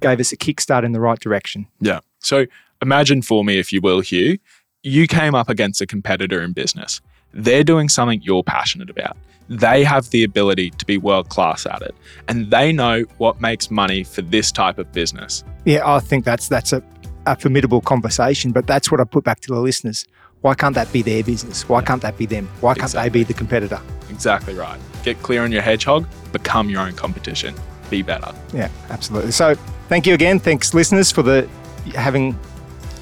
[0.00, 1.66] gave us a kickstart in the right direction.
[1.80, 2.00] Yeah.
[2.20, 2.46] So
[2.82, 4.38] imagine for me, if you will, Hugh,
[4.82, 7.00] you came up against a competitor in business.
[7.32, 9.16] They're doing something you're passionate about.
[9.48, 11.94] They have the ability to be world class at it,
[12.28, 15.42] and they know what makes money for this type of business.
[15.64, 16.82] Yeah, I think that's that's a,
[17.26, 20.04] a formidable conversation, but that's what I put back to the listeners.
[20.42, 21.68] Why can't that be their business?
[21.68, 22.46] Why can't that be them?
[22.60, 23.08] Why can't Exactly.
[23.08, 23.80] they be the competitor?
[24.10, 24.78] Exactly right.
[25.02, 27.54] Get clear on your hedgehog, become your own competition,
[27.90, 28.32] be better.
[28.52, 29.32] Yeah, absolutely.
[29.32, 29.56] So
[29.88, 30.38] thank you again.
[30.38, 31.48] Thanks, listeners, for the
[31.94, 32.38] having.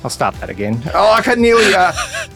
[0.05, 0.81] I'll start that again.
[0.95, 1.93] Oh, I could nearly uh,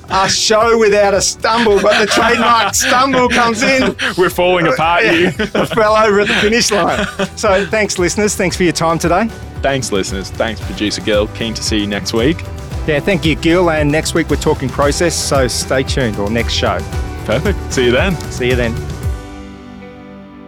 [0.08, 3.94] a show without a stumble, but the trademark stumble comes in.
[4.18, 5.28] We're falling apart, Yeah, you.
[5.54, 7.06] I fell over at the finish line.
[7.36, 8.34] So thanks, listeners.
[8.34, 9.28] Thanks for your time today.
[9.62, 10.30] Thanks, listeners.
[10.30, 11.28] Thanks, producer Gil.
[11.28, 12.42] Keen to see you next week.
[12.86, 13.70] Yeah, thank you, Gil.
[13.70, 16.78] And next week we're talking process, so stay tuned or next show.
[17.24, 17.72] Perfect.
[17.72, 18.16] See you then.
[18.32, 18.74] See you then.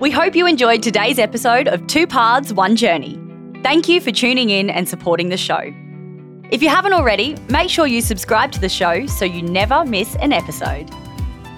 [0.00, 3.21] We hope you enjoyed today's episode of Two Paths, One Journey.
[3.62, 5.72] Thank you for tuning in and supporting the show.
[6.50, 10.16] If you haven't already, make sure you subscribe to the show so you never miss
[10.16, 10.90] an episode.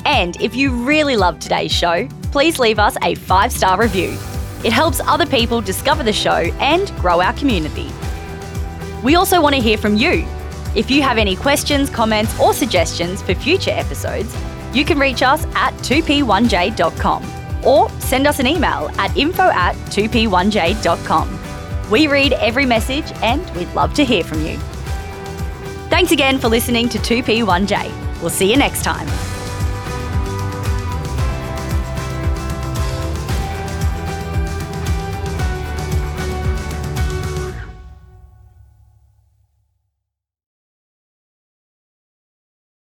[0.05, 4.11] And if you really loved today's show, please leave us a five star review.
[4.63, 7.91] It helps other people discover the show and grow our community.
[9.03, 10.27] We also want to hear from you.
[10.77, 14.37] If you have any questions, comments, or suggestions for future episodes,
[14.75, 21.44] you can reach us at 2p1j.com or send us an email at info at 2p1j.com.
[21.91, 24.57] We read every message and we'd love to hear from you.
[25.91, 28.21] Thanks again for listening to 2p1j.
[28.21, 29.34] We'll see you next time.